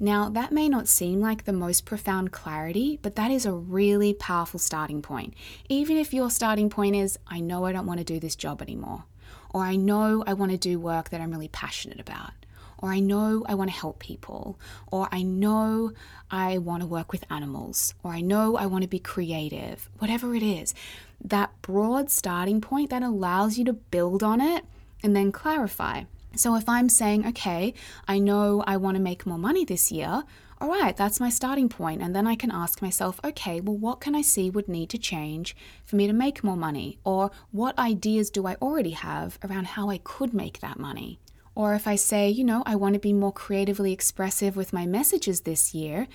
Now, 0.00 0.28
that 0.28 0.52
may 0.52 0.68
not 0.68 0.88
seem 0.88 1.20
like 1.20 1.44
the 1.44 1.52
most 1.52 1.84
profound 1.84 2.32
clarity, 2.32 2.98
but 3.02 3.16
that 3.16 3.30
is 3.30 3.46
a 3.46 3.52
really 3.52 4.14
powerful 4.14 4.60
starting 4.60 5.02
point. 5.02 5.34
Even 5.68 5.96
if 5.96 6.12
your 6.12 6.30
starting 6.30 6.70
point 6.70 6.96
is, 6.96 7.18
I 7.26 7.40
know 7.40 7.64
I 7.64 7.72
don't 7.72 7.86
want 7.86 7.98
to 7.98 8.04
do 8.04 8.20
this 8.20 8.36
job 8.36 8.62
anymore, 8.62 9.04
or 9.50 9.62
I 9.62 9.76
know 9.76 10.24
I 10.26 10.34
want 10.34 10.52
to 10.52 10.58
do 10.58 10.78
work 10.78 11.10
that 11.10 11.20
I'm 11.20 11.30
really 11.30 11.48
passionate 11.48 12.00
about 12.00 12.32
or 12.78 12.90
I 12.90 13.00
know 13.00 13.44
I 13.46 13.54
want 13.54 13.70
to 13.70 13.76
help 13.76 13.98
people, 13.98 14.58
or 14.90 15.08
I 15.10 15.22
know 15.22 15.92
I 16.30 16.58
want 16.58 16.82
to 16.82 16.86
work 16.86 17.12
with 17.12 17.24
animals, 17.30 17.94
or 18.02 18.12
I 18.12 18.20
know 18.20 18.56
I 18.56 18.66
want 18.66 18.82
to 18.82 18.88
be 18.88 19.00
creative, 19.00 19.90
whatever 19.98 20.34
it 20.34 20.42
is. 20.42 20.74
That 21.22 21.50
broad 21.60 22.10
starting 22.10 22.60
point 22.60 22.90
that 22.90 23.02
allows 23.02 23.58
you 23.58 23.64
to 23.64 23.72
build 23.72 24.22
on 24.22 24.40
it 24.40 24.64
and 25.02 25.16
then 25.16 25.32
clarify. 25.32 26.04
So 26.38 26.54
if 26.54 26.68
I'm 26.68 26.88
saying, 26.88 27.26
okay, 27.26 27.74
I 28.06 28.18
know 28.18 28.62
I 28.66 28.76
want 28.76 28.96
to 28.96 29.02
make 29.02 29.26
more 29.26 29.38
money 29.38 29.64
this 29.64 29.90
year, 29.90 30.24
all 30.60 30.68
right, 30.68 30.96
that's 30.96 31.20
my 31.20 31.30
starting 31.30 31.68
point. 31.68 32.02
And 32.02 32.14
then 32.14 32.26
I 32.26 32.34
can 32.34 32.50
ask 32.50 32.82
myself, 32.82 33.20
okay, 33.22 33.60
well, 33.60 33.76
what 33.76 34.00
can 34.00 34.14
I 34.14 34.22
see 34.22 34.50
would 34.50 34.68
need 34.68 34.90
to 34.90 34.98
change 34.98 35.56
for 35.84 35.96
me 35.96 36.06
to 36.06 36.12
make 36.12 36.42
more 36.42 36.56
money? 36.56 36.98
Or 37.04 37.30
what 37.52 37.78
ideas 37.78 38.30
do 38.30 38.46
I 38.46 38.56
already 38.56 38.90
have 38.90 39.38
around 39.44 39.68
how 39.68 39.90
I 39.90 39.98
could 39.98 40.34
make 40.34 40.60
that 40.60 40.78
money? 40.78 41.20
Or 41.54 41.74
if 41.74 41.88
I 41.88 41.96
say, 41.96 42.28
you 42.28 42.44
know, 42.44 42.62
I 42.66 42.76
want 42.76 42.94
to 42.94 43.00
be 43.00 43.12
more 43.12 43.32
creatively 43.32 43.92
expressive 43.92 44.56
with 44.56 44.72
my 44.72 44.86
messages 44.86 45.40
this 45.40 45.74
year, 45.74 46.06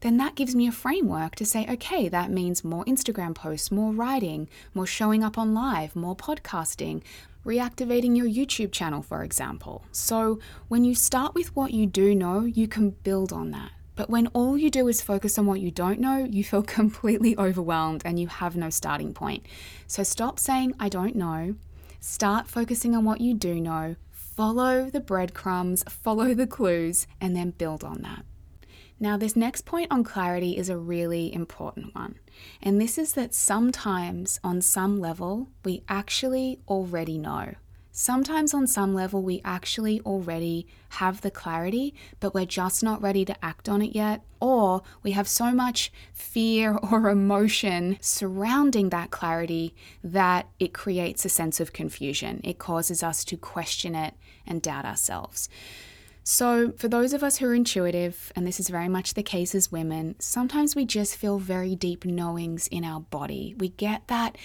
then 0.00 0.16
that 0.16 0.34
gives 0.34 0.54
me 0.54 0.66
a 0.66 0.72
framework 0.72 1.34
to 1.36 1.46
say, 1.46 1.66
okay, 1.68 2.08
that 2.08 2.30
means 2.30 2.64
more 2.64 2.84
Instagram 2.84 3.34
posts, 3.34 3.70
more 3.70 3.92
writing, 3.92 4.48
more 4.74 4.86
showing 4.86 5.22
up 5.24 5.38
on 5.38 5.54
live, 5.54 5.96
more 5.96 6.16
podcasting, 6.16 7.02
reactivating 7.44 8.16
your 8.16 8.26
YouTube 8.26 8.72
channel, 8.72 9.02
for 9.02 9.22
example. 9.22 9.84
So 9.92 10.38
when 10.68 10.84
you 10.84 10.94
start 10.94 11.34
with 11.34 11.54
what 11.56 11.72
you 11.72 11.86
do 11.86 12.14
know, 12.14 12.40
you 12.40 12.68
can 12.68 12.90
build 12.90 13.32
on 13.32 13.50
that. 13.50 13.72
But 13.94 14.08
when 14.08 14.28
all 14.28 14.56
you 14.56 14.70
do 14.70 14.88
is 14.88 15.02
focus 15.02 15.38
on 15.38 15.46
what 15.46 15.60
you 15.60 15.70
don't 15.70 16.00
know, 16.00 16.24
you 16.24 16.44
feel 16.44 16.62
completely 16.80 17.36
overwhelmed 17.36 18.02
and 18.04 18.18
you 18.18 18.28
have 18.28 18.56
no 18.56 18.70
starting 18.70 19.12
point. 19.12 19.44
So 19.86 20.02
stop 20.02 20.38
saying, 20.38 20.74
I 20.80 20.88
don't 20.88 21.16
know. 21.16 21.56
Start 22.00 22.48
focusing 22.48 22.96
on 22.96 23.04
what 23.04 23.20
you 23.20 23.34
do 23.34 23.60
know, 23.60 23.94
follow 24.10 24.90
the 24.90 24.98
breadcrumbs, 24.98 25.84
follow 25.88 26.34
the 26.34 26.48
clues, 26.48 27.06
and 27.20 27.36
then 27.36 27.50
build 27.50 27.84
on 27.84 28.02
that. 28.02 28.24
Now, 29.02 29.16
this 29.16 29.34
next 29.34 29.66
point 29.66 29.88
on 29.90 30.04
clarity 30.04 30.56
is 30.56 30.68
a 30.68 30.78
really 30.78 31.34
important 31.34 31.92
one. 31.92 32.20
And 32.62 32.80
this 32.80 32.96
is 32.96 33.14
that 33.14 33.34
sometimes, 33.34 34.38
on 34.44 34.62
some 34.62 35.00
level, 35.00 35.48
we 35.64 35.82
actually 35.88 36.60
already 36.68 37.18
know 37.18 37.54
Sometimes, 37.94 38.54
on 38.54 38.66
some 38.66 38.94
level, 38.94 39.22
we 39.22 39.42
actually 39.44 40.00
already 40.00 40.66
have 40.88 41.20
the 41.20 41.30
clarity, 41.30 41.94
but 42.20 42.32
we're 42.32 42.46
just 42.46 42.82
not 42.82 43.02
ready 43.02 43.22
to 43.26 43.44
act 43.44 43.68
on 43.68 43.82
it 43.82 43.94
yet. 43.94 44.22
Or 44.40 44.82
we 45.02 45.10
have 45.10 45.28
so 45.28 45.52
much 45.52 45.92
fear 46.14 46.74
or 46.90 47.10
emotion 47.10 47.98
surrounding 48.00 48.88
that 48.88 49.10
clarity 49.10 49.74
that 50.02 50.48
it 50.58 50.72
creates 50.72 51.26
a 51.26 51.28
sense 51.28 51.60
of 51.60 51.74
confusion. 51.74 52.40
It 52.42 52.58
causes 52.58 53.02
us 53.02 53.26
to 53.26 53.36
question 53.36 53.94
it 53.94 54.14
and 54.46 54.62
doubt 54.62 54.86
ourselves. 54.86 55.50
So, 56.24 56.72
for 56.76 56.86
those 56.86 57.12
of 57.12 57.24
us 57.24 57.38
who 57.38 57.46
are 57.46 57.54
intuitive, 57.54 58.32
and 58.36 58.46
this 58.46 58.60
is 58.60 58.68
very 58.68 58.88
much 58.88 59.14
the 59.14 59.24
case 59.24 59.56
as 59.56 59.72
women, 59.72 60.14
sometimes 60.20 60.76
we 60.76 60.84
just 60.84 61.16
feel 61.16 61.40
very 61.40 61.74
deep 61.74 62.04
knowings 62.04 62.68
in 62.68 62.84
our 62.84 63.00
body. 63.00 63.56
We 63.58 63.70
get 63.70 64.06
that 64.06 64.38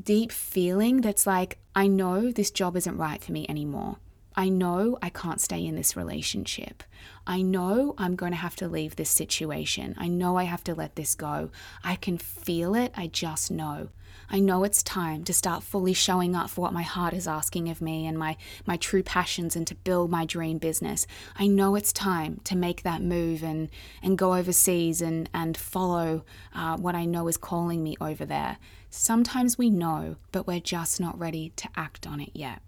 deep 0.00 0.30
feeling 0.30 1.00
that's 1.00 1.26
like, 1.26 1.58
I 1.74 1.88
know 1.88 2.30
this 2.30 2.52
job 2.52 2.76
isn't 2.76 2.96
right 2.96 3.20
for 3.20 3.32
me 3.32 3.46
anymore. 3.48 3.96
I 4.36 4.48
know 4.48 4.96
I 5.02 5.10
can't 5.10 5.40
stay 5.40 5.64
in 5.64 5.74
this 5.74 5.96
relationship. 5.96 6.84
I 7.26 7.42
know 7.42 7.94
I'm 7.98 8.14
going 8.14 8.32
to 8.32 8.38
have 8.38 8.56
to 8.56 8.68
leave 8.68 8.94
this 8.96 9.10
situation. 9.10 9.94
I 9.98 10.08
know 10.08 10.36
I 10.36 10.44
have 10.44 10.64
to 10.64 10.74
let 10.74 10.94
this 10.94 11.14
go. 11.14 11.50
I 11.82 11.96
can 11.96 12.18
feel 12.18 12.74
it. 12.74 12.92
I 12.96 13.08
just 13.08 13.50
know. 13.50 13.88
I 14.30 14.40
know 14.40 14.64
it's 14.64 14.82
time 14.82 15.24
to 15.24 15.32
start 15.32 15.62
fully 15.62 15.92
showing 15.92 16.34
up 16.34 16.50
for 16.50 16.62
what 16.62 16.72
my 16.72 16.82
heart 16.82 17.14
is 17.14 17.28
asking 17.28 17.68
of 17.68 17.80
me 17.80 18.06
and 18.06 18.18
my, 18.18 18.36
my 18.66 18.76
true 18.76 19.02
passions 19.02 19.56
and 19.56 19.66
to 19.66 19.74
build 19.74 20.10
my 20.10 20.24
dream 20.24 20.58
business. 20.58 21.06
I 21.36 21.46
know 21.46 21.74
it's 21.74 21.92
time 21.92 22.40
to 22.44 22.56
make 22.56 22.82
that 22.82 23.02
move 23.02 23.42
and, 23.42 23.68
and 24.02 24.18
go 24.18 24.34
overseas 24.34 25.00
and, 25.00 25.28
and 25.32 25.56
follow 25.56 26.24
uh, 26.54 26.76
what 26.76 26.94
I 26.94 27.04
know 27.04 27.28
is 27.28 27.36
calling 27.36 27.82
me 27.82 27.96
over 28.00 28.24
there. 28.24 28.58
Sometimes 28.90 29.58
we 29.58 29.70
know, 29.70 30.16
but 30.32 30.46
we're 30.46 30.60
just 30.60 31.00
not 31.00 31.18
ready 31.18 31.52
to 31.56 31.68
act 31.76 32.06
on 32.06 32.20
it 32.20 32.30
yet. 32.32 32.62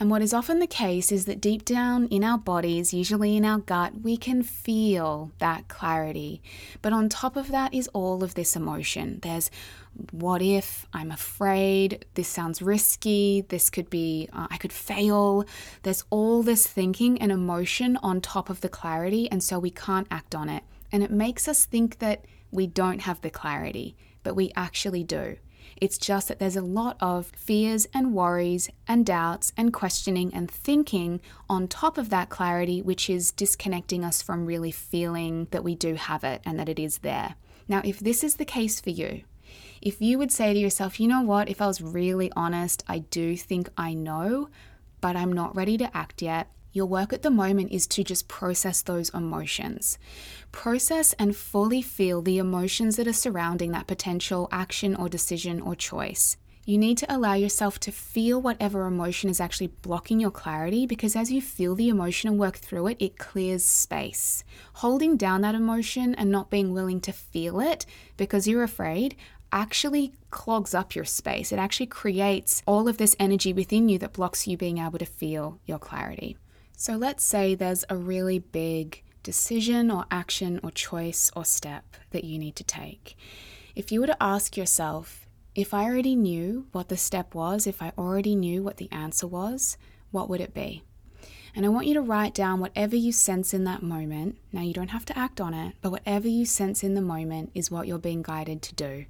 And 0.00 0.10
what 0.10 0.22
is 0.22 0.32
often 0.32 0.60
the 0.60 0.66
case 0.66 1.12
is 1.12 1.26
that 1.26 1.42
deep 1.42 1.62
down 1.62 2.06
in 2.06 2.24
our 2.24 2.38
bodies, 2.38 2.94
usually 2.94 3.36
in 3.36 3.44
our 3.44 3.58
gut, 3.58 4.00
we 4.02 4.16
can 4.16 4.42
feel 4.42 5.30
that 5.40 5.68
clarity. 5.68 6.42
But 6.80 6.94
on 6.94 7.10
top 7.10 7.36
of 7.36 7.48
that 7.48 7.74
is 7.74 7.86
all 7.88 8.24
of 8.24 8.32
this 8.32 8.56
emotion. 8.56 9.18
There's 9.20 9.50
what 10.10 10.40
if 10.40 10.86
I'm 10.94 11.10
afraid, 11.10 12.06
this 12.14 12.28
sounds 12.28 12.62
risky, 12.62 13.44
this 13.48 13.68
could 13.68 13.90
be, 13.90 14.30
uh, 14.32 14.46
I 14.50 14.56
could 14.56 14.72
fail. 14.72 15.44
There's 15.82 16.04
all 16.08 16.42
this 16.42 16.66
thinking 16.66 17.20
and 17.20 17.30
emotion 17.30 17.98
on 17.98 18.22
top 18.22 18.48
of 18.48 18.62
the 18.62 18.70
clarity, 18.70 19.30
and 19.30 19.44
so 19.44 19.58
we 19.58 19.70
can't 19.70 20.06
act 20.10 20.34
on 20.34 20.48
it. 20.48 20.62
And 20.90 21.02
it 21.02 21.10
makes 21.10 21.46
us 21.46 21.66
think 21.66 21.98
that 21.98 22.24
we 22.50 22.66
don't 22.66 23.02
have 23.02 23.20
the 23.20 23.28
clarity, 23.28 23.96
but 24.22 24.34
we 24.34 24.50
actually 24.56 25.04
do. 25.04 25.36
It's 25.80 25.96
just 25.96 26.28
that 26.28 26.38
there's 26.38 26.56
a 26.56 26.62
lot 26.62 26.98
of 27.00 27.32
fears 27.34 27.86
and 27.94 28.14
worries 28.14 28.68
and 28.86 29.06
doubts 29.06 29.52
and 29.56 29.72
questioning 29.72 30.32
and 30.34 30.50
thinking 30.50 31.20
on 31.48 31.68
top 31.68 31.96
of 31.96 32.10
that 32.10 32.28
clarity, 32.28 32.82
which 32.82 33.08
is 33.08 33.32
disconnecting 33.32 34.04
us 34.04 34.20
from 34.20 34.44
really 34.44 34.70
feeling 34.70 35.48
that 35.52 35.64
we 35.64 35.74
do 35.74 35.94
have 35.94 36.22
it 36.22 36.42
and 36.44 36.58
that 36.58 36.68
it 36.68 36.78
is 36.78 36.98
there. 36.98 37.34
Now, 37.66 37.80
if 37.82 37.98
this 37.98 38.22
is 38.22 38.34
the 38.34 38.44
case 38.44 38.78
for 38.80 38.90
you, 38.90 39.22
if 39.80 40.02
you 40.02 40.18
would 40.18 40.30
say 40.30 40.52
to 40.52 40.58
yourself, 40.58 41.00
you 41.00 41.08
know 41.08 41.22
what, 41.22 41.48
if 41.48 41.62
I 41.62 41.66
was 41.66 41.80
really 41.80 42.30
honest, 42.36 42.84
I 42.86 42.98
do 42.98 43.36
think 43.36 43.70
I 43.78 43.94
know, 43.94 44.50
but 45.00 45.16
I'm 45.16 45.32
not 45.32 45.56
ready 45.56 45.78
to 45.78 45.96
act 45.96 46.20
yet, 46.20 46.48
your 46.72 46.86
work 46.86 47.12
at 47.12 47.22
the 47.22 47.30
moment 47.30 47.72
is 47.72 47.86
to 47.88 48.04
just 48.04 48.28
process 48.28 48.82
those 48.82 49.10
emotions. 49.10 49.98
Process 50.52 51.12
and 51.14 51.34
fully 51.34 51.82
feel 51.82 52.22
the 52.22 52.38
emotions 52.38 52.96
that 52.96 53.08
are 53.08 53.12
surrounding 53.12 53.72
that 53.72 53.86
potential 53.86 54.48
action 54.52 54.94
or 54.94 55.08
decision 55.08 55.60
or 55.60 55.74
choice. 55.74 56.36
You 56.66 56.78
need 56.78 56.98
to 56.98 57.12
allow 57.12 57.34
yourself 57.34 57.80
to 57.80 57.90
feel 57.90 58.40
whatever 58.40 58.86
emotion 58.86 59.30
is 59.30 59.40
actually 59.40 59.68
blocking 59.68 60.20
your 60.20 60.30
clarity 60.30 60.86
because 60.86 61.16
as 61.16 61.32
you 61.32 61.40
feel 61.42 61.74
the 61.74 61.88
emotion 61.88 62.28
and 62.30 62.38
work 62.38 62.58
through 62.58 62.88
it, 62.88 62.98
it 63.00 63.18
clears 63.18 63.64
space. 63.64 64.44
Holding 64.74 65.16
down 65.16 65.40
that 65.40 65.54
emotion 65.54 66.14
and 66.14 66.30
not 66.30 66.50
being 66.50 66.72
willing 66.72 67.00
to 67.00 67.12
feel 67.12 67.60
it 67.60 67.86
because 68.16 68.46
you're 68.46 68.62
afraid 68.62 69.16
actually 69.52 70.12
clogs 70.30 70.74
up 70.74 70.94
your 70.94 71.04
space. 71.04 71.50
It 71.50 71.58
actually 71.58 71.86
creates 71.86 72.62
all 72.66 72.88
of 72.88 72.98
this 72.98 73.16
energy 73.18 73.52
within 73.52 73.88
you 73.88 73.98
that 73.98 74.12
blocks 74.12 74.46
you 74.46 74.56
being 74.56 74.78
able 74.78 74.98
to 74.98 75.06
feel 75.06 75.58
your 75.66 75.78
clarity. 75.78 76.36
So 76.80 76.96
let's 76.96 77.22
say 77.22 77.54
there's 77.54 77.84
a 77.90 77.96
really 77.98 78.38
big 78.38 79.02
decision 79.22 79.90
or 79.90 80.06
action 80.10 80.58
or 80.62 80.70
choice 80.70 81.30
or 81.36 81.44
step 81.44 81.84
that 82.08 82.24
you 82.24 82.38
need 82.38 82.56
to 82.56 82.64
take. 82.64 83.18
If 83.76 83.92
you 83.92 84.00
were 84.00 84.06
to 84.06 84.22
ask 84.22 84.56
yourself, 84.56 85.26
if 85.54 85.74
I 85.74 85.84
already 85.84 86.16
knew 86.16 86.68
what 86.72 86.88
the 86.88 86.96
step 86.96 87.34
was, 87.34 87.66
if 87.66 87.82
I 87.82 87.92
already 87.98 88.34
knew 88.34 88.62
what 88.62 88.78
the 88.78 88.90
answer 88.90 89.26
was, 89.26 89.76
what 90.10 90.30
would 90.30 90.40
it 90.40 90.54
be? 90.54 90.82
And 91.54 91.66
I 91.66 91.68
want 91.68 91.86
you 91.86 91.92
to 91.92 92.00
write 92.00 92.32
down 92.32 92.60
whatever 92.60 92.96
you 92.96 93.12
sense 93.12 93.52
in 93.52 93.64
that 93.64 93.82
moment. 93.82 94.38
Now, 94.50 94.62
you 94.62 94.72
don't 94.72 94.88
have 94.88 95.04
to 95.04 95.18
act 95.18 95.38
on 95.38 95.52
it, 95.52 95.74
but 95.82 95.92
whatever 95.92 96.28
you 96.28 96.46
sense 96.46 96.82
in 96.82 96.94
the 96.94 97.02
moment 97.02 97.50
is 97.54 97.70
what 97.70 97.88
you're 97.88 97.98
being 97.98 98.22
guided 98.22 98.62
to 98.62 98.74
do. 98.74 99.04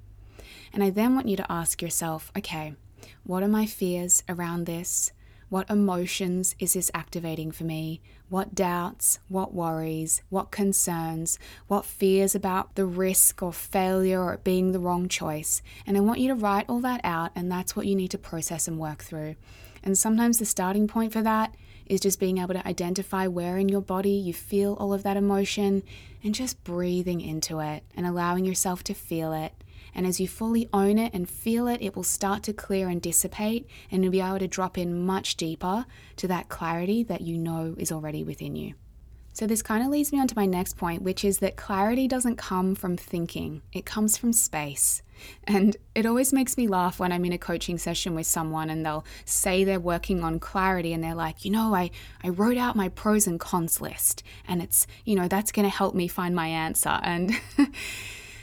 And 0.73 0.83
I 0.83 0.91
then 0.91 1.15
want 1.15 1.29
you 1.29 1.37
to 1.37 1.53
ask 1.53 1.81
yourself, 1.81 2.33
okay, 2.37 2.75
what 3.23 3.45
are 3.45 3.49
my 3.49 3.65
fears 3.65 4.25
around 4.29 4.67
this? 4.67 5.13
What 5.51 5.69
emotions 5.69 6.55
is 6.61 6.75
this 6.75 6.93
activating 6.95 7.51
for 7.51 7.65
me? 7.65 8.01
What 8.29 8.55
doubts, 8.55 9.19
what 9.27 9.53
worries, 9.53 10.23
what 10.29 10.53
concerns, 10.53 11.41
what 11.67 11.85
fears 11.85 12.37
about 12.37 12.77
the 12.77 12.87
risk 12.87 13.43
or 13.43 13.53
failure 13.53 14.23
or 14.23 14.35
it 14.35 14.45
being 14.45 14.71
the 14.71 14.79
wrong 14.79 15.09
choice? 15.09 15.61
And 15.85 15.97
I 15.97 16.01
want 16.01 16.21
you 16.21 16.29
to 16.29 16.37
write 16.37 16.67
all 16.69 16.79
that 16.83 17.01
out, 17.03 17.33
and 17.35 17.51
that's 17.51 17.75
what 17.75 17.87
you 17.87 17.97
need 17.97 18.13
to 18.13 18.19
process 18.19 18.69
and 18.69 18.79
work 18.79 19.03
through. 19.03 19.35
And 19.83 19.99
sometimes 19.99 20.39
the 20.39 20.45
starting 20.45 20.87
point 20.87 21.13
for 21.13 21.23
that 21.23 21.57
is 21.85 21.99
just 21.99 22.21
being 22.21 22.39
able 22.39 22.55
to 22.55 22.65
identify 22.65 23.27
where 23.27 23.59
in 23.59 23.69
your 23.69 23.81
body 23.81 24.13
you 24.13 24.33
feel 24.33 24.75
all 24.75 24.95
of 24.95 25.03
that 25.03 25.17
emotion 25.17 25.83
and 26.23 26.33
just 26.33 26.63
breathing 26.63 27.21
into 27.21 27.59
it 27.59 27.83
and 27.97 28.07
allowing 28.07 28.45
yourself 28.45 28.85
to 28.85 28.95
feel 28.95 29.33
it 29.33 29.53
and 29.95 30.07
as 30.07 30.21
you 30.21 30.29
fully 30.29 30.69
own 30.73 30.99
it 30.99 31.13
and 31.15 31.29
feel 31.29 31.67
it, 31.67 31.83
it 31.83 31.97
will 31.97 32.03
start 32.03 32.43
to 32.45 32.53
clear 32.53 32.89
and 32.89 33.01
dissipate, 33.01 33.69
and 33.91 34.03
you'll 34.03 34.13
be 34.13 34.21
able 34.21 34.39
to 34.39 34.49
drop 34.49 34.79
in 34.79 35.05
much 35.07 35.37
deeper 35.37 35.87
to 36.17 36.29
that 36.29 36.49
clarity 36.49 37.03
that 37.05 37.21
you 37.21 37.39
know 37.39 37.75
is 37.79 37.93
already 37.93 38.25
within 38.25 38.57
you. 38.57 38.75
So, 39.33 39.47
this 39.47 39.63
kind 39.63 39.83
of 39.83 39.91
leads 39.91 40.13
me 40.13 40.21
on 40.21 40.27
to 40.29 40.37
my 40.37 40.47
next 40.47 40.77
point, 40.77 41.03
which 41.03 41.25
is 41.25 41.39
that 41.39 41.57
clarity 41.57 42.09
doesn't 42.09 42.37
come 42.37 42.75
from 42.75 42.97
thinking, 42.97 43.63
it 43.73 43.87
comes 43.87 44.19
from 44.19 44.33
space. 44.33 45.03
And 45.45 45.77
it 45.95 46.07
always 46.07 46.33
makes 46.33 46.57
me 46.57 46.67
laugh 46.67 46.99
when 46.99 47.13
I'm 47.13 47.25
in 47.25 47.33
a 47.33 47.39
coaching 47.39 47.79
session 47.79 48.15
with 48.15 48.27
someone 48.27 48.71
and 48.71 48.85
they'll 48.85 49.05
say 49.25 49.65
they're 49.65 49.81
working 49.81 50.23
on 50.23 50.41
clarity 50.41 50.93
and 50.93 51.05
they're 51.05 51.15
like, 51.15 51.45
you 51.45 51.51
know, 51.51 51.75
I, 51.75 51.91
I 52.25 52.31
wrote 52.31 52.57
out 52.57 52.75
my 52.75 52.89
pros 52.89 53.27
and 53.27 53.39
cons 53.39 53.81
list 53.81 54.23
and 54.49 54.63
it's, 54.63 54.87
you 55.05 55.15
know, 55.15 55.29
that's 55.29 55.53
going 55.53 55.69
to 55.69 55.75
help 55.75 55.95
me 55.95 56.09
find 56.09 56.35
my 56.35 56.49
answer. 56.49 56.99
And 57.03 57.39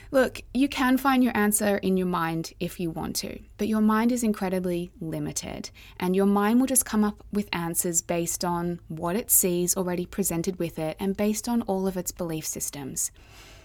Look, 0.10 0.42
you 0.54 0.70
can 0.70 0.98
find 0.98 1.22
your 1.22 1.36
answer 1.36 1.78
in 1.78 1.98
your 1.98 2.08
mind 2.08 2.54
if 2.62 2.80
you 2.80 2.90
want 2.90 3.18
to, 3.18 3.40
but 3.58 3.68
your 3.68 3.82
mind 3.82 4.14
is 4.14 4.24
incredibly 4.24 4.90
limited, 5.02 5.70
and 6.00 6.16
your 6.16 6.26
mind 6.26 6.60
will 6.60 6.68
just 6.68 6.86
come 6.86 7.04
up 7.04 7.26
with 7.34 7.50
answers 7.52 8.02
based 8.02 8.46
on 8.46 8.80
what 8.88 9.18
it 9.18 9.30
sees 9.30 9.76
already 9.76 10.06
presented 10.06 10.60
with 10.60 10.80
it 10.80 10.96
and 10.98 11.18
based 11.18 11.50
on 11.50 11.62
all 11.64 11.88
of 11.88 11.98
its 11.98 12.14
belief 12.14 12.46
systems. 12.46 13.12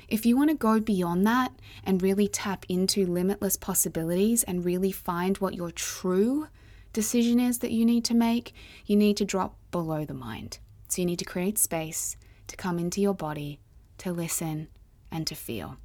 If 0.09 0.27
you 0.27 0.37
want 0.37 0.51
to 0.51 0.57
go 0.57 0.81
beyond 0.81 1.25
that 1.29 1.53
and 1.85 2.03
really 2.03 2.27
tap 2.27 2.67
into 2.69 3.07
limitless 3.07 3.57
possibilities 3.57 4.43
and 4.43 4.65
really 4.65 4.91
find 4.91 5.39
what 5.39 5.55
your 5.55 5.71
true 5.71 6.49
decision 6.93 7.39
is 7.39 7.61
that 7.61 7.71
you 7.71 7.85
need 7.85 8.05
to 8.07 8.15
make, 8.15 8.53
you 8.85 8.97
need 8.97 9.17
to 9.19 9.25
drop 9.25 9.57
below 9.71 10.05
the 10.05 10.13
mind. 10.13 10.59
So 10.89 11.01
you 11.01 11.07
need 11.07 11.21
to 11.21 11.25
create 11.25 11.57
space 11.57 12.17
to 12.49 12.57
come 12.57 12.81
into 12.81 13.01
your 13.01 13.15
body, 13.15 13.61
to 13.99 14.13
listen, 14.13 14.69
and 15.11 15.27
to 15.29 15.35
feel. 15.35 15.79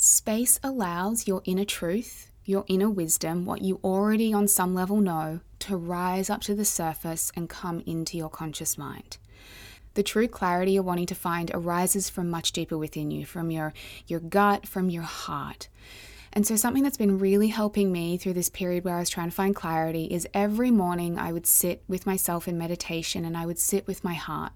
Space 0.00 0.60
allows 0.62 1.26
your 1.26 1.42
inner 1.44 1.64
truth, 1.64 2.30
your 2.44 2.64
inner 2.68 2.88
wisdom, 2.88 3.44
what 3.44 3.62
you 3.62 3.80
already 3.82 4.32
on 4.32 4.46
some 4.46 4.72
level 4.72 5.00
know, 5.00 5.40
to 5.58 5.76
rise 5.76 6.30
up 6.30 6.40
to 6.42 6.54
the 6.54 6.64
surface 6.64 7.32
and 7.34 7.48
come 7.48 7.82
into 7.84 8.16
your 8.16 8.28
conscious 8.28 8.78
mind. 8.78 9.18
The 9.94 10.04
true 10.04 10.28
clarity 10.28 10.70
you're 10.70 10.84
wanting 10.84 11.06
to 11.06 11.16
find 11.16 11.50
arises 11.52 12.08
from 12.08 12.30
much 12.30 12.52
deeper 12.52 12.78
within 12.78 13.10
you, 13.10 13.26
from 13.26 13.50
your, 13.50 13.74
your 14.06 14.20
gut, 14.20 14.68
from 14.68 14.88
your 14.88 15.02
heart. 15.02 15.66
And 16.32 16.46
so, 16.46 16.54
something 16.54 16.84
that's 16.84 16.96
been 16.96 17.18
really 17.18 17.48
helping 17.48 17.90
me 17.90 18.18
through 18.18 18.34
this 18.34 18.50
period 18.50 18.84
where 18.84 18.94
I 18.94 19.00
was 19.00 19.10
trying 19.10 19.30
to 19.30 19.34
find 19.34 19.52
clarity 19.52 20.04
is 20.04 20.28
every 20.32 20.70
morning 20.70 21.18
I 21.18 21.32
would 21.32 21.46
sit 21.46 21.82
with 21.88 22.06
myself 22.06 22.46
in 22.46 22.56
meditation 22.56 23.24
and 23.24 23.36
I 23.36 23.46
would 23.46 23.58
sit 23.58 23.88
with 23.88 24.04
my 24.04 24.14
heart 24.14 24.52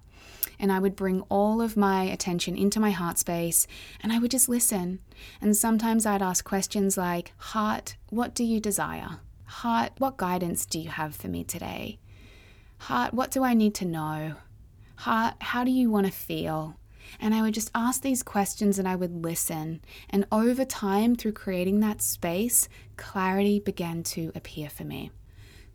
and 0.63 0.71
I 0.71 0.79
would 0.79 0.95
bring 0.95 1.23
all 1.23 1.61
of 1.61 1.75
my 1.75 2.03
attention 2.03 2.55
into 2.55 2.79
my 2.79 2.91
heart 2.91 3.19
space 3.19 3.67
and 4.01 4.13
I 4.13 4.17
would 4.17 4.31
just 4.31 4.47
listen. 4.47 5.01
And 5.41 5.57
sometimes 5.57 6.05
I'd 6.05 6.21
ask 6.21 6.45
questions 6.45 6.95
like, 6.95 7.33
Heart, 7.35 7.97
what 8.09 8.33
do 8.33 8.45
you 8.45 8.61
desire? 8.61 9.19
Heart, 9.43 9.91
what 9.97 10.15
guidance 10.15 10.65
do 10.65 10.79
you 10.79 10.87
have 10.87 11.17
for 11.17 11.27
me 11.27 11.43
today? 11.43 11.99
Heart, 12.77 13.13
what 13.13 13.29
do 13.29 13.43
I 13.43 13.53
need 13.53 13.75
to 13.75 13.85
know? 13.85 14.35
Heart, 14.99 15.33
how 15.41 15.65
do 15.65 15.71
you 15.71 15.91
want 15.91 16.05
to 16.05 16.13
feel? 16.13 16.77
And 17.19 17.35
I 17.35 17.41
would 17.41 17.53
just 17.53 17.69
ask 17.75 18.01
these 18.01 18.23
questions 18.23 18.79
and 18.79 18.87
I 18.87 18.95
would 18.95 19.21
listen. 19.21 19.81
And 20.09 20.25
over 20.31 20.63
time, 20.63 21.17
through 21.17 21.33
creating 21.33 21.81
that 21.81 22.01
space, 22.01 22.69
clarity 22.95 23.59
began 23.59 24.01
to 24.03 24.31
appear 24.33 24.69
for 24.69 24.85
me. 24.85 25.11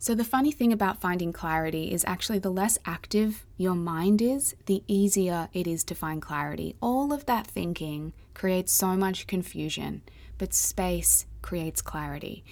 So, 0.01 0.15
the 0.15 0.23
funny 0.23 0.53
thing 0.53 0.71
about 0.71 1.01
finding 1.01 1.33
clarity 1.33 1.91
is 1.91 2.05
actually 2.07 2.39
the 2.39 2.49
less 2.49 2.77
active 2.85 3.45
your 3.57 3.75
mind 3.75 4.21
is, 4.21 4.55
the 4.65 4.81
easier 4.87 5.49
it 5.51 5.67
is 5.67 5.83
to 5.83 5.93
find 5.93 6.21
clarity. 6.21 6.77
All 6.81 7.11
of 7.11 7.25
that 7.25 7.45
thinking 7.45 8.13
creates 8.33 8.71
so 8.71 8.95
much 8.95 9.27
confusion, 9.27 10.01
but 10.37 10.53
space 10.53 11.25
creates 11.41 11.81
clarity. 11.81 12.45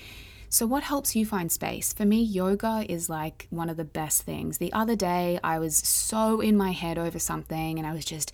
So, 0.49 0.67
what 0.67 0.83
helps 0.83 1.15
you 1.15 1.25
find 1.25 1.49
space? 1.49 1.93
For 1.93 2.03
me, 2.03 2.21
yoga 2.21 2.85
is 2.89 3.09
like 3.09 3.47
one 3.49 3.69
of 3.69 3.77
the 3.77 3.85
best 3.85 4.23
things. 4.23 4.57
The 4.57 4.73
other 4.73 4.97
day, 4.97 5.39
I 5.41 5.57
was 5.57 5.77
so 5.77 6.41
in 6.41 6.57
my 6.57 6.71
head 6.71 6.97
over 6.97 7.17
something 7.17 7.77
and 7.77 7.87
I 7.87 7.93
was 7.93 8.03
just 8.03 8.33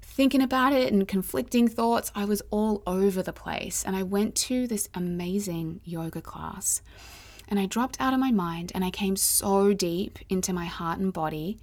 thinking 0.00 0.40
about 0.40 0.72
it 0.72 0.90
and 0.94 1.06
conflicting 1.06 1.68
thoughts. 1.68 2.10
I 2.14 2.24
was 2.24 2.40
all 2.50 2.82
over 2.86 3.22
the 3.22 3.34
place. 3.34 3.84
And 3.84 3.94
I 3.94 4.02
went 4.02 4.34
to 4.46 4.66
this 4.66 4.88
amazing 4.94 5.82
yoga 5.84 6.22
class. 6.22 6.80
And 7.48 7.58
I 7.58 7.66
dropped 7.66 8.00
out 8.00 8.12
of 8.12 8.20
my 8.20 8.30
mind 8.30 8.72
and 8.74 8.84
I 8.84 8.90
came 8.90 9.16
so 9.16 9.72
deep 9.72 10.18
into 10.28 10.52
my 10.52 10.64
heart 10.64 10.98
and 10.98 11.12
body. 11.12 11.58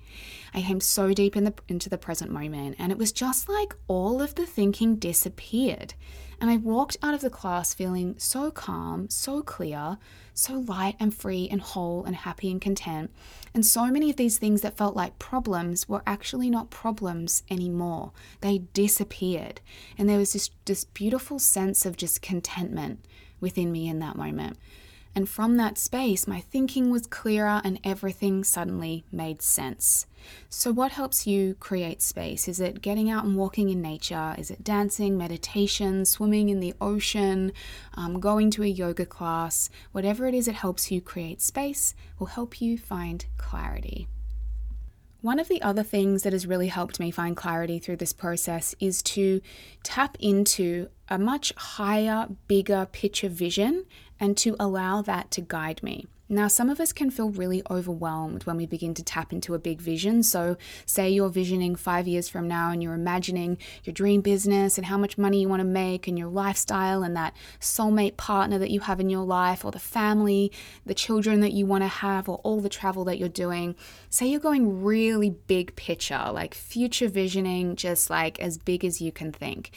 I 0.54 0.62
came 0.62 0.80
so 0.80 1.13
deep 1.13 1.36
in 1.36 1.43
the, 1.43 1.54
into 1.67 1.89
the 1.89 1.98
present 1.98 2.32
moment. 2.32 2.78
And 2.80 2.91
it 2.91 2.98
was 2.98 3.12
just 3.12 3.50
like 3.50 3.76
all 3.88 4.22
of 4.22 4.36
the 4.36 4.46
thinking 4.46 4.96
disappeared. 4.96 5.93
And 6.39 6.50
I 6.50 6.58
walked 6.58 6.98
out 7.02 7.13
of 7.13 7.22
the 7.22 7.30
class 7.30 7.74
feeling 7.74 8.15
so 8.17 8.52
calm, 8.52 9.10
so 9.10 9.41
clear, 9.41 9.98
so 10.34 10.56
light 10.56 10.96
and 11.00 11.13
free 11.13 11.48
and 11.50 11.62
whole 11.62 12.04
and 12.04 12.15
happy 12.15 12.52
and 12.52 12.60
content. 12.60 13.12
And 13.54 13.65
so 13.65 13.86
many 13.86 14.10
of 14.10 14.17
these 14.17 14.38
things 14.38 14.62
that 14.62 14.76
felt 14.76 14.96
like 14.96 15.19
problems 15.19 15.88
were 15.88 16.04
actually 16.06 16.50
not 16.50 16.69
problems 16.69 17.43
anymore. 17.50 18.12
They 18.41 18.60
disappeared. 18.74 19.62
And 19.98 20.10
there 20.10 20.17
was 20.17 20.34
this, 20.34 20.50
this 20.65 20.84
beautiful 20.84 21.39
sense 21.39 21.86
of 21.86 21.96
just 21.96 22.22
contentment 22.22 23.06
within 23.39 23.72
me 23.72 23.88
in 23.88 24.00
that 24.00 24.17
moment. 24.17 24.58
And 25.15 25.30
from 25.30 25.58
that 25.58 25.78
space, 25.78 26.28
my 26.28 26.39
thinking 26.39 26.89
was 26.89 27.06
clearer 27.06 27.62
and 27.63 27.80
everything 27.84 28.43
suddenly 28.43 29.06
made 29.12 29.41
sense. 29.43 30.08
So, 30.49 30.71
what 30.71 30.93
helps 30.93 31.28
you 31.28 31.56
create 31.60 32.02
space? 32.02 32.47
Is 32.47 32.60
it 32.60 32.82
getting 32.82 33.12
out 33.12 33.26
and 33.26 33.36
walking 33.36 33.69
in 33.69 33.82
nature? 33.82 34.34
Is 34.38 34.49
it 34.49 34.63
dancing, 34.63 35.17
meditation, 35.17 36.06
swimming 36.06 36.49
in 36.49 36.62
the 36.62 36.73
ocean, 36.82 37.52
um, 37.95 38.19
going 38.19 38.49
to 38.52 38.63
a 38.63 38.67
yoga 38.67 39.06
class? 39.06 39.69
Whatever 39.91 40.28
it 40.28 40.34
is 40.34 40.45
that 40.45 40.56
helps 40.56 40.91
you 40.91 41.02
create 41.02 41.41
space 41.41 41.93
will 42.17 42.28
help 42.28 42.62
you 42.62 42.78
find 42.78 43.26
clarity. 43.38 44.08
One 45.24 45.40
of 45.40 45.48
the 45.48 45.62
other 45.62 45.84
things 45.84 46.24
that 46.24 46.34
has 46.34 46.46
really 46.46 46.68
helped 46.68 47.00
me 47.00 47.10
find 47.10 47.38
clarity 47.38 47.80
through 47.80 47.96
this 47.96 48.12
process 48.12 48.76
is 48.82 49.02
to 49.04 49.40
tap 49.82 50.18
into 50.20 50.90
a 51.08 51.18
much 51.18 51.54
higher, 51.56 52.28
bigger 52.50 52.86
picture 52.92 53.30
vision 53.30 53.86
and 54.20 54.36
to 54.36 54.58
allow 54.60 55.02
that 55.04 55.32
to 55.32 55.40
guide 55.40 55.82
me. 55.82 56.08
Now, 56.34 56.48
some 56.48 56.69
of 56.69 56.80
us 56.80 56.91
can 56.91 57.12
feel 57.12 57.30
really 57.30 57.62
overwhelmed 57.69 58.43
when 58.43 58.58
we 58.58 58.65
begin 58.65 58.96
to 58.96 59.04
tap 59.04 59.32
into 59.32 59.54
a 59.54 59.60
big 59.60 59.80
vision. 59.80 60.24
So, 60.24 60.58
say 60.86 61.10
you're 61.10 61.30
visioning 61.30 61.76
five 61.76 62.08
years 62.08 62.28
from 62.28 62.48
now 62.48 62.72
and 62.72 62.82
you're 62.82 62.96
imagining 62.96 63.60
your 63.84 63.93
dream 63.93 64.22
business 64.22 64.78
and 64.78 64.88
how 64.88 64.98
much 64.98 65.17
money 65.17 65.41
you 65.41 65.48
want 65.48 65.60
to 65.60 65.65
make 65.65 66.08
and 66.08 66.17
your 66.17 66.30
lifestyle 66.30 67.04
and 67.04 67.15
that 67.15 67.36
soulmate 67.60 68.17
partner 68.17 68.58
that 68.58 68.72
you 68.72 68.80
have 68.80 69.00
in 69.00 69.10
your 69.10 69.24
life 69.24 69.63
or 69.63 69.72
the 69.72 69.80
family, 69.80 70.52
the 70.86 70.96
children 70.96 71.41
that 71.41 71.54
you 71.54 71.67
want 71.67 71.84
to 71.84 71.88
have, 71.88 72.28
or 72.28 72.38
all 72.38 72.62
the 72.62 72.69
travel 72.69 73.04
that 73.04 73.19
you're 73.19 73.30
doing. 73.30 73.76
Say 74.10 74.26
you're 74.28 74.39
going 74.39 74.84
really 74.84 75.30
big 75.30 75.76
picture, 75.76 76.32
like 76.34 76.56
future 76.56 77.10
visioning, 77.10 77.76
just 77.76 78.10
like 78.10 78.39
as 78.39 78.58
big 78.58 78.84
as 78.84 79.00
you 79.00 79.12
can 79.12 79.32
think. 79.32 79.72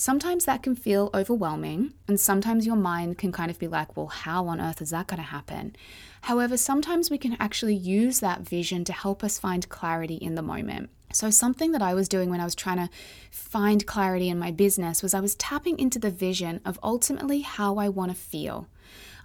Sometimes 0.00 0.44
that 0.44 0.62
can 0.62 0.76
feel 0.76 1.10
overwhelming, 1.12 1.92
and 2.06 2.20
sometimes 2.20 2.64
your 2.64 2.76
mind 2.76 3.18
can 3.18 3.32
kind 3.32 3.50
of 3.50 3.58
be 3.58 3.66
like, 3.66 3.96
well, 3.96 4.06
how 4.06 4.46
on 4.46 4.60
earth 4.60 4.80
is 4.80 4.90
that 4.90 5.08
going 5.08 5.18
to 5.18 5.24
happen? 5.26 5.74
However, 6.20 6.56
sometimes 6.56 7.10
we 7.10 7.18
can 7.18 7.36
actually 7.40 7.74
use 7.74 8.20
that 8.20 8.42
vision 8.42 8.84
to 8.84 8.92
help 8.92 9.24
us 9.24 9.40
find 9.40 9.68
clarity 9.68 10.14
in 10.14 10.36
the 10.36 10.40
moment. 10.40 10.90
So, 11.12 11.30
something 11.30 11.72
that 11.72 11.82
I 11.82 11.94
was 11.94 12.08
doing 12.08 12.30
when 12.30 12.40
I 12.40 12.44
was 12.44 12.54
trying 12.54 12.76
to 12.76 12.88
find 13.32 13.88
clarity 13.88 14.28
in 14.28 14.38
my 14.38 14.52
business 14.52 15.02
was 15.02 15.14
I 15.14 15.20
was 15.20 15.34
tapping 15.34 15.80
into 15.80 15.98
the 15.98 16.12
vision 16.12 16.60
of 16.64 16.78
ultimately 16.80 17.40
how 17.40 17.78
I 17.78 17.88
want 17.88 18.12
to 18.12 18.16
feel. 18.16 18.68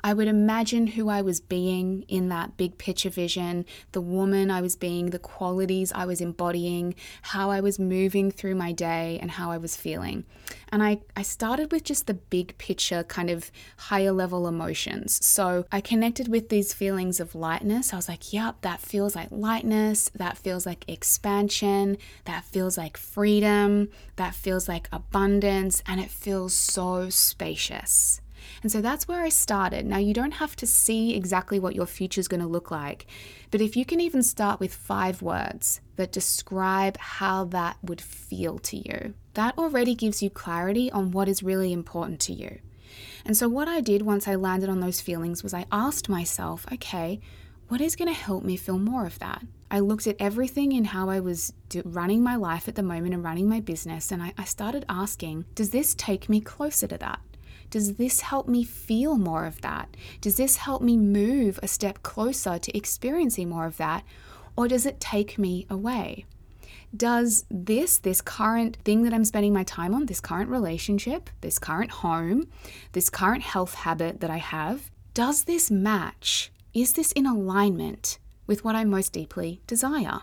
I 0.04 0.14
would 0.14 0.28
imagine 0.28 0.88
who 0.88 1.08
I 1.08 1.22
was 1.22 1.40
being 1.40 2.04
in 2.10 2.28
that 2.30 2.58
big 2.58 2.78
picture 2.78 3.10
vision, 3.10 3.66
the 3.94 4.02
woman 4.02 4.52
I 4.52 4.60
was 4.60 4.76
being, 4.76 5.12
the 5.12 5.20
qualities 5.20 5.94
I 5.96 6.06
was 6.06 6.20
embodying, 6.20 6.96
how 7.22 7.52
I 7.52 7.62
was 7.62 7.80
moving 7.80 8.30
through 8.30 8.56
my 8.56 8.74
day, 8.74 9.18
and 9.22 9.32
how 9.32 9.50
I 9.52 9.58
was 9.58 9.78
feeling. 9.78 10.26
And 10.74 10.84
I, 10.84 11.02
I 11.16 11.22
started 11.22 11.72
with 11.72 11.86
just 11.86 12.08
the 12.08 12.16
big 12.16 12.58
picture, 12.58 13.04
kind 13.04 13.30
of 13.30 13.50
higher 13.78 14.12
level 14.12 14.48
emotions. 14.48 15.26
So 15.26 15.66
I 15.72 15.80
connected 15.80 16.28
with 16.28 16.50
these 16.50 16.74
feelings 16.74 17.22
of 17.22 17.34
lightness. 17.34 17.94
I 17.94 17.96
was 17.96 18.10
like, 18.10 18.34
yep, 18.34 18.62
that 18.62 18.82
feels 18.82 19.16
like 19.16 19.30
lightness. 19.32 20.10
That 20.16 20.38
feels 20.38 20.66
like 20.66 20.84
expansion. 20.90 21.98
That 22.26 22.44
feels 22.44 22.78
like 22.78 22.98
freedom. 22.98 23.90
That 24.18 24.36
feels 24.36 24.68
like 24.68 24.90
abundance. 24.92 25.82
And 25.88 26.02
it 26.02 26.10
feels 26.10 26.54
so 26.54 27.10
spacious. 27.10 28.20
And 28.64 28.72
so 28.72 28.82
that's 28.82 29.08
where 29.08 29.22
I 29.22 29.30
started. 29.30 29.86
Now, 29.86 29.98
you 29.98 30.14
don't 30.14 30.32
have 30.32 30.56
to 30.56 30.66
see 30.66 31.16
exactly 31.16 31.60
what 31.60 31.76
your 31.76 31.86
future 31.86 32.22
is 32.22 32.30
going 32.30 32.42
to 32.42 32.48
look 32.48 32.72
like, 32.72 33.06
but 33.52 33.62
if 33.62 33.76
you 33.76 33.86
can 33.86 34.00
even 34.00 34.24
start 34.24 34.62
with 34.62 34.74
five 34.74 35.22
words 35.22 35.82
that 35.98 36.14
describe 36.14 36.98
how 36.98 37.44
that 37.46 37.78
would 37.84 38.02
feel 38.02 38.58
to 38.60 38.78
you, 38.78 39.14
that 39.34 39.58
already 39.58 39.94
gives 39.94 40.24
you 40.24 40.30
clarity 40.30 40.90
on 40.92 41.12
what 41.12 41.28
is 41.28 41.44
really 41.44 41.74
important 41.74 42.22
to 42.22 42.34
you. 42.34 42.60
And 43.26 43.36
so, 43.36 43.50
what 43.50 43.68
I 43.68 43.82
did 43.82 44.02
once 44.04 44.28
I 44.28 44.36
landed 44.36 44.70
on 44.70 44.80
those 44.80 45.02
feelings 45.02 45.44
was 45.44 45.54
I 45.54 45.66
asked 45.72 46.08
myself, 46.08 46.66
okay, 46.72 47.20
what 47.68 47.82
is 47.82 47.96
going 47.96 48.08
to 48.08 48.20
help 48.20 48.44
me 48.44 48.56
feel 48.56 48.78
more 48.78 49.06
of 49.06 49.20
that? 49.20 49.44
I 49.72 49.80
looked 49.80 50.06
at 50.08 50.18
everything 50.20 50.72
in 50.72 50.86
how 50.86 51.10
I 51.10 51.20
was 51.20 51.52
do- 51.70 51.82
running 51.84 52.22
my 52.22 52.36
life 52.36 52.68
at 52.68 52.76
the 52.76 52.84
moment 52.84 53.14
and 53.14 53.24
running 53.24 53.50
my 53.50 53.60
business, 53.60 54.12
and 54.12 54.22
I, 54.22 54.34
I 54.38 54.44
started 54.44 54.86
asking, 54.88 55.46
does 55.56 55.72
this 55.72 55.96
take 55.96 56.30
me 56.30 56.40
closer 56.40 56.88
to 56.88 56.98
that? 57.00 57.20
Does 57.70 57.96
this 57.96 58.22
help 58.22 58.48
me 58.48 58.64
feel 58.64 59.18
more 59.18 59.46
of 59.46 59.62
that? 59.62 59.96
Does 60.22 60.38
this 60.38 60.58
help 60.58 60.82
me 60.82 60.98
move 60.98 61.60
a 61.62 61.68
step 61.68 62.04
closer 62.04 62.60
to 62.60 62.78
experiencing 62.78 63.50
more 63.50 63.66
of 63.66 63.78
that? 63.78 64.04
Or 64.56 64.68
does 64.68 64.86
it 64.86 65.00
take 65.00 65.40
me 65.40 65.66
away? 65.70 66.26
Does 66.96 67.46
this, 67.50 67.98
this 67.98 68.22
current 68.22 68.78
thing 68.86 69.02
that 69.04 69.14
I'm 69.14 69.26
spending 69.26 69.54
my 69.54 69.64
time 69.64 69.96
on, 69.96 70.06
this 70.06 70.22
current 70.22 70.50
relationship, 70.50 71.30
this 71.42 71.58
current 71.58 71.90
home, 71.90 72.48
this 72.92 73.10
current 73.10 73.42
health 73.42 73.74
habit 73.74 74.20
that 74.20 74.30
I 74.30 74.38
have, 74.38 74.92
does 75.16 75.46
this 75.46 75.72
match? 75.72 76.52
Is 76.74 76.94
this 76.94 77.12
in 77.12 77.26
alignment 77.26 78.20
with 78.46 78.64
what 78.64 78.76
I 78.76 78.84
most 78.84 79.12
deeply 79.14 79.62
desire? 79.66 80.22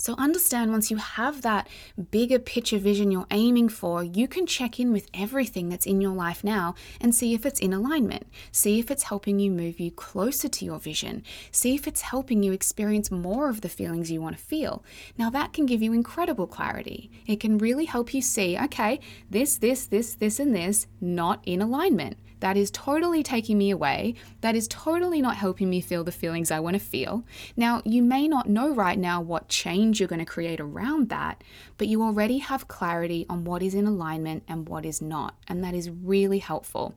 So, 0.00 0.14
understand 0.16 0.70
once 0.70 0.92
you 0.92 0.96
have 0.96 1.42
that 1.42 1.66
bigger 2.12 2.38
picture 2.38 2.78
vision 2.78 3.10
you're 3.10 3.26
aiming 3.32 3.68
for, 3.68 4.04
you 4.04 4.28
can 4.28 4.46
check 4.46 4.78
in 4.78 4.92
with 4.92 5.10
everything 5.12 5.68
that's 5.68 5.86
in 5.86 6.00
your 6.00 6.14
life 6.14 6.44
now 6.44 6.76
and 7.00 7.12
see 7.12 7.34
if 7.34 7.44
it's 7.44 7.58
in 7.58 7.72
alignment. 7.72 8.28
See 8.52 8.78
if 8.78 8.92
it's 8.92 9.02
helping 9.02 9.40
you 9.40 9.50
move 9.50 9.80
you 9.80 9.90
closer 9.90 10.48
to 10.48 10.64
your 10.64 10.78
vision. 10.78 11.24
See 11.50 11.74
if 11.74 11.88
it's 11.88 12.02
helping 12.02 12.44
you 12.44 12.52
experience 12.52 13.10
more 13.10 13.48
of 13.50 13.62
the 13.62 13.68
feelings 13.68 14.08
you 14.08 14.20
want 14.20 14.36
to 14.36 14.42
feel. 14.42 14.84
Now, 15.18 15.30
that 15.30 15.52
can 15.52 15.66
give 15.66 15.82
you 15.82 15.92
incredible 15.92 16.46
clarity. 16.46 17.10
It 17.26 17.40
can 17.40 17.58
really 17.58 17.86
help 17.86 18.14
you 18.14 18.22
see 18.22 18.56
okay, 18.56 19.00
this, 19.28 19.56
this, 19.56 19.86
this, 19.86 20.14
this, 20.14 20.38
and 20.38 20.54
this 20.54 20.86
not 21.00 21.42
in 21.44 21.60
alignment. 21.60 22.18
That 22.40 22.56
is 22.56 22.70
totally 22.70 23.22
taking 23.22 23.58
me 23.58 23.70
away. 23.70 24.14
That 24.40 24.54
is 24.54 24.68
totally 24.68 25.20
not 25.20 25.36
helping 25.36 25.68
me 25.68 25.80
feel 25.80 26.04
the 26.04 26.12
feelings 26.12 26.50
I 26.50 26.60
want 26.60 26.74
to 26.74 26.80
feel. 26.80 27.24
Now, 27.56 27.82
you 27.84 28.02
may 28.02 28.28
not 28.28 28.48
know 28.48 28.72
right 28.74 28.98
now 28.98 29.20
what 29.20 29.48
change 29.48 29.98
you're 29.98 30.08
going 30.08 30.18
to 30.18 30.24
create 30.24 30.60
around 30.60 31.08
that, 31.08 31.42
but 31.76 31.88
you 31.88 32.02
already 32.02 32.38
have 32.38 32.68
clarity 32.68 33.26
on 33.28 33.44
what 33.44 33.62
is 33.62 33.74
in 33.74 33.86
alignment 33.86 34.44
and 34.48 34.68
what 34.68 34.84
is 34.84 35.02
not. 35.02 35.34
And 35.48 35.62
that 35.64 35.74
is 35.74 35.90
really 35.90 36.38
helpful. 36.38 36.94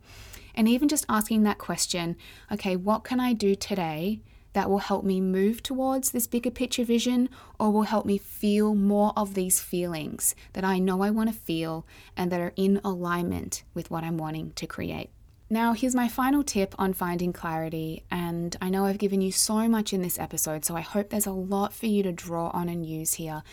And 0.54 0.68
even 0.68 0.88
just 0.88 1.06
asking 1.08 1.44
that 1.44 1.58
question 1.58 2.16
okay, 2.52 2.76
what 2.76 3.04
can 3.04 3.20
I 3.20 3.34
do 3.34 3.56
today 3.56 4.22
that 4.54 4.70
will 4.70 4.80
help 4.80 5.04
me 5.04 5.22
move 5.22 5.64
towards 5.64 6.12
this 6.12 6.28
bigger 6.28 6.52
picture 6.52 6.84
vision 6.84 7.30
or 7.60 7.72
will 7.72 7.84
help 7.84 8.06
me 8.06 8.18
feel 8.18 8.76
more 8.76 9.14
of 9.16 9.34
these 9.34 9.62
feelings 9.62 10.36
that 10.54 10.66
I 10.66 10.80
know 10.80 11.02
I 11.02 11.10
want 11.10 11.32
to 11.32 11.36
feel 11.36 11.86
and 12.18 12.32
that 12.32 12.42
are 12.42 12.54
in 12.56 12.82
alignment 12.84 13.64
with 13.74 13.90
what 13.90 14.04
I'm 14.04 14.18
wanting 14.18 14.52
to 14.54 14.68
create. 14.68 15.10
Now, 15.52 15.74
here's 15.74 15.94
my 15.94 16.08
final 16.08 16.46
tip 16.46 16.74
on 16.80 16.94
finding 16.94 17.34
clarity. 17.34 18.06
And 18.10 18.56
I 18.62 18.70
know 18.70 18.86
I've 18.86 18.98
given 18.98 19.20
you 19.20 19.34
so 19.34 19.68
much 19.68 19.92
in 19.92 20.02
this 20.02 20.18
episode, 20.18 20.64
so 20.64 20.78
I 20.78 20.80
hope 20.82 21.10
there's 21.10 21.26
a 21.26 21.32
lot 21.32 21.74
for 21.74 21.88
you 21.88 22.04
to 22.04 22.14
draw 22.14 22.52
on 22.52 22.70
and 22.70 22.86
use 22.86 23.16
here. 23.16 23.44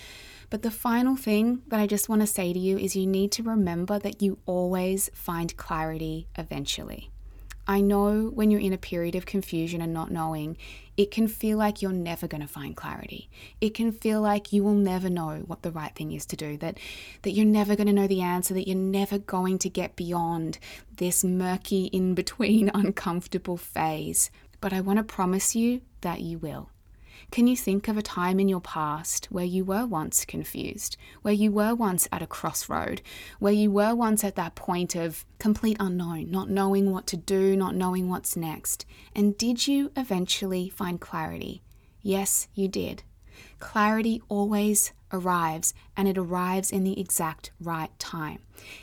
But 0.48 0.62
the 0.62 0.70
final 0.70 1.16
thing 1.16 1.62
that 1.66 1.80
I 1.80 1.88
just 1.88 2.08
want 2.08 2.20
to 2.20 2.26
say 2.28 2.52
to 2.52 2.58
you 2.58 2.78
is 2.78 2.94
you 2.94 3.04
need 3.04 3.32
to 3.32 3.42
remember 3.42 3.98
that 3.98 4.22
you 4.22 4.38
always 4.46 5.10
find 5.12 5.56
clarity 5.56 6.28
eventually. 6.36 7.10
I 7.68 7.82
know 7.82 8.30
when 8.34 8.50
you're 8.50 8.60
in 8.60 8.72
a 8.72 8.78
period 8.78 9.14
of 9.14 9.26
confusion 9.26 9.82
and 9.82 9.92
not 9.92 10.10
knowing, 10.10 10.56
it 10.96 11.10
can 11.10 11.28
feel 11.28 11.58
like 11.58 11.82
you're 11.82 11.92
never 11.92 12.26
going 12.26 12.40
to 12.40 12.48
find 12.48 12.74
clarity. 12.74 13.28
It 13.60 13.74
can 13.74 13.92
feel 13.92 14.22
like 14.22 14.54
you 14.54 14.64
will 14.64 14.74
never 14.74 15.10
know 15.10 15.44
what 15.46 15.62
the 15.62 15.70
right 15.70 15.94
thing 15.94 16.12
is 16.12 16.24
to 16.26 16.36
do, 16.36 16.56
that, 16.56 16.78
that 17.22 17.32
you're 17.32 17.44
never 17.44 17.76
going 17.76 17.86
to 17.86 17.92
know 17.92 18.06
the 18.06 18.22
answer, 18.22 18.54
that 18.54 18.66
you're 18.66 18.76
never 18.76 19.18
going 19.18 19.58
to 19.58 19.68
get 19.68 19.96
beyond 19.96 20.58
this 20.96 21.22
murky, 21.22 21.84
in 21.86 22.14
between, 22.14 22.70
uncomfortable 22.74 23.58
phase. 23.58 24.30
But 24.62 24.72
I 24.72 24.80
want 24.80 24.96
to 24.96 25.04
promise 25.04 25.54
you 25.54 25.82
that 26.00 26.22
you 26.22 26.38
will. 26.38 26.70
Can 27.30 27.46
you 27.46 27.56
think 27.56 27.88
of 27.88 27.98
a 27.98 28.02
time 28.02 28.40
in 28.40 28.48
your 28.48 28.60
past 28.60 29.26
where 29.26 29.44
you 29.44 29.62
were 29.62 29.84
once 29.84 30.24
confused, 30.24 30.96
where 31.20 31.34
you 31.34 31.52
were 31.52 31.74
once 31.74 32.08
at 32.10 32.22
a 32.22 32.26
crossroad, 32.26 33.02
where 33.38 33.52
you 33.52 33.70
were 33.70 33.94
once 33.94 34.24
at 34.24 34.34
that 34.36 34.54
point 34.54 34.94
of 34.94 35.26
complete 35.38 35.76
unknown, 35.78 36.30
not 36.30 36.48
knowing 36.48 36.90
what 36.90 37.06
to 37.08 37.18
do, 37.18 37.54
not 37.54 37.74
knowing 37.74 38.08
what's 38.08 38.34
next? 38.34 38.86
And 39.14 39.36
did 39.36 39.68
you 39.68 39.92
eventually 39.94 40.70
find 40.70 41.00
clarity? 41.00 41.62
Yes, 42.00 42.48
you 42.54 42.66
did. 42.66 43.02
Clarity 43.58 44.22
always 44.28 44.92
arrives 45.12 45.74
and 45.96 46.08
it 46.08 46.16
arrives 46.16 46.70
in 46.70 46.82
the 46.82 46.98
exact 46.98 47.50
right 47.60 47.96
time. 47.98 48.38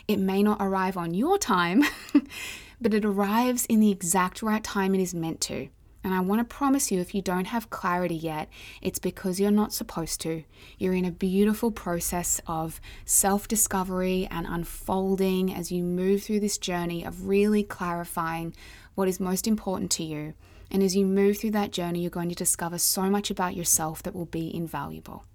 It 0.08 0.20
may 0.20 0.44
not 0.44 0.58
arrive 0.62 0.98
on 0.98 1.16
your 1.16 1.40
time, 1.40 1.84
but 2.82 2.94
it 2.94 3.06
arrives 3.06 3.66
in 3.66 3.80
the 3.80 3.92
exact 3.92 4.44
right 4.44 4.64
time 4.64 4.94
it 4.94 5.02
is 5.02 5.16
meant 5.16 5.42
to. 5.42 5.70
And 6.06 6.14
I 6.14 6.20
want 6.20 6.40
to 6.40 6.56
promise 6.56 6.92
you, 6.92 7.00
if 7.00 7.16
you 7.16 7.24
don't 7.24 7.46
have 7.46 7.72
clarity 7.72 8.14
yet, 8.14 8.48
it's 8.80 9.00
because 9.00 9.40
you're 9.40 9.50
not 9.50 9.74
supposed 9.74 10.22
to. 10.22 10.44
You're 10.78 10.94
in 10.94 11.04
a 11.04 11.10
beautiful 11.10 11.72
process 11.72 12.40
of 12.46 12.80
self 13.06 13.48
discovery 13.48 14.28
and 14.30 14.46
unfolding 14.46 15.52
as 15.52 15.72
you 15.72 15.82
move 15.82 16.22
through 16.22 16.42
this 16.42 16.60
journey 16.60 17.04
of 17.04 17.28
really 17.28 17.64
clarifying 17.64 18.54
what 18.94 19.08
is 19.08 19.20
most 19.20 19.48
important 19.48 19.90
to 19.94 20.04
you. 20.04 20.36
And 20.70 20.84
as 20.84 20.96
you 20.96 21.08
move 21.08 21.40
through 21.40 21.52
that 21.52 21.72
journey, 21.72 22.02
you're 22.02 22.12
going 22.12 22.30
to 22.30 22.36
discover 22.36 22.78
so 22.78 23.10
much 23.10 23.32
about 23.32 23.56
yourself 23.56 24.04
that 24.04 24.14
will 24.14 24.28
be 24.28 24.56
invaluable. 24.56 25.26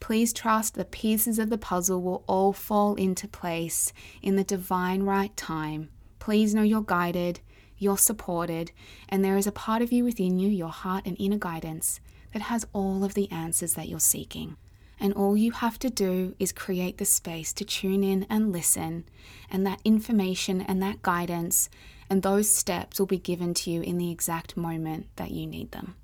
Please 0.00 0.32
trust 0.32 0.74
the 0.74 0.84
pieces 0.84 1.38
of 1.38 1.50
the 1.50 1.58
puzzle 1.58 2.02
will 2.02 2.24
all 2.26 2.52
fall 2.52 2.96
into 2.96 3.28
place 3.28 3.92
in 4.22 4.34
the 4.34 4.42
divine 4.42 5.04
right 5.04 5.36
time. 5.36 5.88
Please 6.18 6.52
know 6.52 6.62
you're 6.62 6.82
guided 6.82 7.38
you're 7.80 7.98
supported, 7.98 8.70
and 9.08 9.24
there 9.24 9.36
is 9.36 9.48
a 9.48 9.52
part 9.52 9.82
of 9.82 9.90
you 9.90 10.04
within 10.04 10.38
you, 10.38 10.48
your 10.48 10.68
heart 10.68 11.04
and 11.06 11.16
inner 11.18 11.38
guidance, 11.38 11.98
that 12.32 12.42
has 12.42 12.64
all 12.72 13.02
of 13.02 13.14
the 13.14 13.28
answers 13.32 13.74
that 13.74 13.88
you're 13.88 13.98
seeking. 13.98 14.56
And 15.00 15.14
all 15.14 15.36
you 15.36 15.50
have 15.50 15.78
to 15.80 15.90
do 15.90 16.36
is 16.38 16.52
create 16.52 16.98
the 16.98 17.04
space 17.04 17.52
to 17.54 17.64
tune 17.64 18.04
in 18.04 18.26
and 18.30 18.52
listen, 18.52 19.04
and 19.50 19.66
that 19.66 19.80
information 19.84 20.60
and 20.60 20.80
that 20.82 21.02
guidance 21.02 21.68
and 22.10 22.22
those 22.22 22.54
steps 22.54 22.98
will 22.98 23.06
be 23.06 23.18
given 23.18 23.54
to 23.54 23.70
you 23.70 23.82
in 23.82 23.96
the 23.96 24.10
exact 24.10 24.56
moment 24.56 25.06
that 25.16 25.30
you 25.30 25.46
need 25.46 25.72
them. 25.72 25.96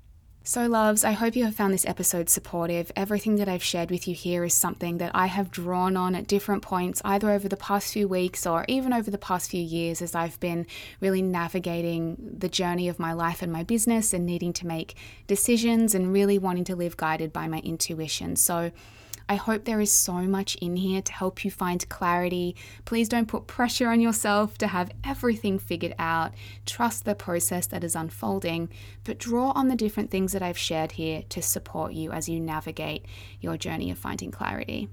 So, 0.49 0.65
loves, 0.65 1.03
I 1.03 1.11
hope 1.11 1.35
you 1.35 1.43
have 1.43 1.55
found 1.55 1.73
this 1.73 1.85
episode 1.85 2.29
supportive. 2.29 2.89
Everything 2.95 3.35
that 3.35 3.49
I've 3.49 3.61
shared 3.61 3.91
with 3.91 4.07
you 4.07 4.15
here 4.15 4.45
is 4.45 4.53
something 4.53 4.97
that 4.97 5.11
I 5.13 5.25
have 5.25 5.51
drawn 5.51 5.97
on 5.97 6.15
at 6.15 6.25
different 6.25 6.61
points, 6.61 7.01
either 7.03 7.31
over 7.31 7.49
the 7.49 7.57
past 7.57 7.91
few 7.91 8.07
weeks 8.07 8.47
or 8.47 8.63
even 8.69 8.93
over 8.93 9.11
the 9.11 9.17
past 9.17 9.51
few 9.51 9.61
years, 9.61 10.01
as 10.01 10.15
I've 10.15 10.39
been 10.39 10.65
really 11.01 11.21
navigating 11.21 12.15
the 12.37 12.47
journey 12.47 12.87
of 12.87 12.97
my 12.97 13.11
life 13.11 13.41
and 13.41 13.51
my 13.51 13.63
business 13.63 14.13
and 14.13 14.25
needing 14.25 14.53
to 14.53 14.65
make 14.65 14.95
decisions 15.27 15.93
and 15.93 16.13
really 16.13 16.39
wanting 16.39 16.63
to 16.63 16.77
live 16.77 16.95
guided 16.95 17.33
by 17.33 17.49
my 17.49 17.59
intuition. 17.59 18.37
So, 18.37 18.71
I 19.29 19.35
hope 19.35 19.65
there 19.65 19.81
is 19.81 19.91
so 19.91 20.13
much 20.13 20.55
in 20.55 20.77
here 20.77 21.01
to 21.01 21.13
help 21.13 21.43
you 21.43 21.51
find 21.51 21.87
clarity. 21.89 22.55
Please 22.85 23.09
don't 23.09 23.27
put 23.27 23.47
pressure 23.47 23.89
on 23.89 23.99
yourself 23.99 24.57
to 24.59 24.67
have 24.67 24.91
everything 25.03 25.59
figured 25.59 25.95
out. 25.99 26.33
Trust 26.65 27.03
the 27.03 27.15
process 27.15 27.67
that 27.67 27.83
is 27.83 27.95
unfolding, 27.95 28.69
but 29.03 29.17
draw 29.17 29.51
on 29.51 29.67
the 29.67 29.75
different 29.75 30.11
things 30.11 30.31
that 30.31 30.41
I've 30.41 30.57
shared 30.57 30.93
here 30.93 31.23
to 31.29 31.41
support 31.41 31.93
you 31.93 32.11
as 32.11 32.29
you 32.29 32.39
navigate 32.39 33.05
your 33.41 33.57
journey 33.57 33.91
of 33.91 33.97
finding 33.97 34.31
clarity. 34.31 34.87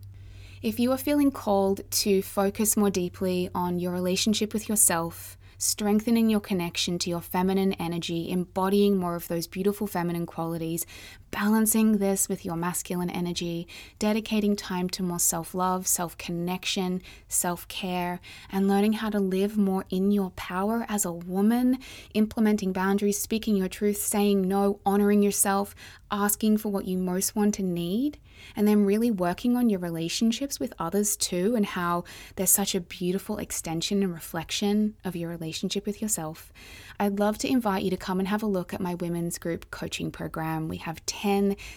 If 0.62 0.81
you 0.81 0.90
are 0.92 0.99
feeling 0.99 1.31
called 1.31 1.88
to 1.90 2.23
focus 2.23 2.77
more 2.77 2.90
deeply 2.90 3.51
on 3.55 3.79
your 3.79 3.92
relationship 3.92 4.53
with 4.53 4.68
yourself, 4.68 5.37
strengthening 5.59 6.29
your 6.29 6.40
connection 6.40 6.99
to 6.99 7.11
your 7.11 7.20
feminine 7.20 7.75
energy, 7.75 8.31
embodying 8.31 8.97
more 8.97 9.14
of 9.14 9.29
those 9.29 9.47
beautiful 9.47 9.87
feminine 9.87 10.27
qualities, 10.27 10.87
balancing 11.35 11.99
this 11.99 12.29
with 12.29 12.44
your 12.44 12.55
masculine 12.55 13.11
energy, 13.11 13.66
dedicating 13.99 14.55
time 14.55 14.88
to 14.88 15.03
more 15.03 15.18
self 15.18 15.53
love, 15.53 15.85
self 15.85 16.16
connection, 16.16 17.03
self 17.27 17.66
care, 17.66 18.20
and 18.53 18.68
learning 18.68 18.92
how 18.92 19.11
to 19.11 19.18
live 19.18 19.59
more 19.59 19.85
in 19.90 20.12
your 20.12 20.31
power 20.31 20.87
as 20.88 21.05
a 21.05 21.12
woman, 21.12 21.79
implementing 22.14 22.73
boundaries, 22.73 23.18
speaking 23.18 23.57
your 23.57 23.66
truth, 23.66 23.97
saying 23.97 24.42
no, 24.47 24.79
honoring 24.87 25.23
yourself, 25.23 25.75
asking 26.09 26.57
for 26.57 26.68
what 26.68 26.85
you 26.85 26.97
most 26.97 27.35
want 27.35 27.55
to 27.55 27.64
need 27.64 28.18
and 28.57 28.68
then 28.68 28.85
really 28.85 29.11
working 29.11 29.57
on 29.57 29.68
your 29.70 29.81
relationships 29.81 30.61
with 30.61 30.75
others 30.79 31.16
too, 31.16 31.55
and 31.57 31.64
how 31.64 32.05
there's 32.37 32.51
such 32.51 32.75
a 32.75 32.81
beautiful 32.81 33.38
extension 33.38 34.03
and 34.03 34.12
reflection 34.12 34.94
of 35.05 35.16
your 35.16 35.31
relationship 35.31 35.87
with 35.87 36.03
yourself, 36.03 36.53
I'd 36.99 37.18
love 37.18 37.38
to 37.38 37.49
invite 37.49 37.83
you 37.83 37.90
to 37.90 37.97
come 37.97 38.18
and 38.18 38.29
have 38.29 38.42
a 38.42 38.47
look 38.47 38.75
at 38.75 38.81
my 38.81 38.94
women's 38.94 39.38
group 39.38 39.70
coaching 39.70 40.11
program. 40.11 40.68
We 40.68 40.77
have 40.79 41.05
10 41.07 41.23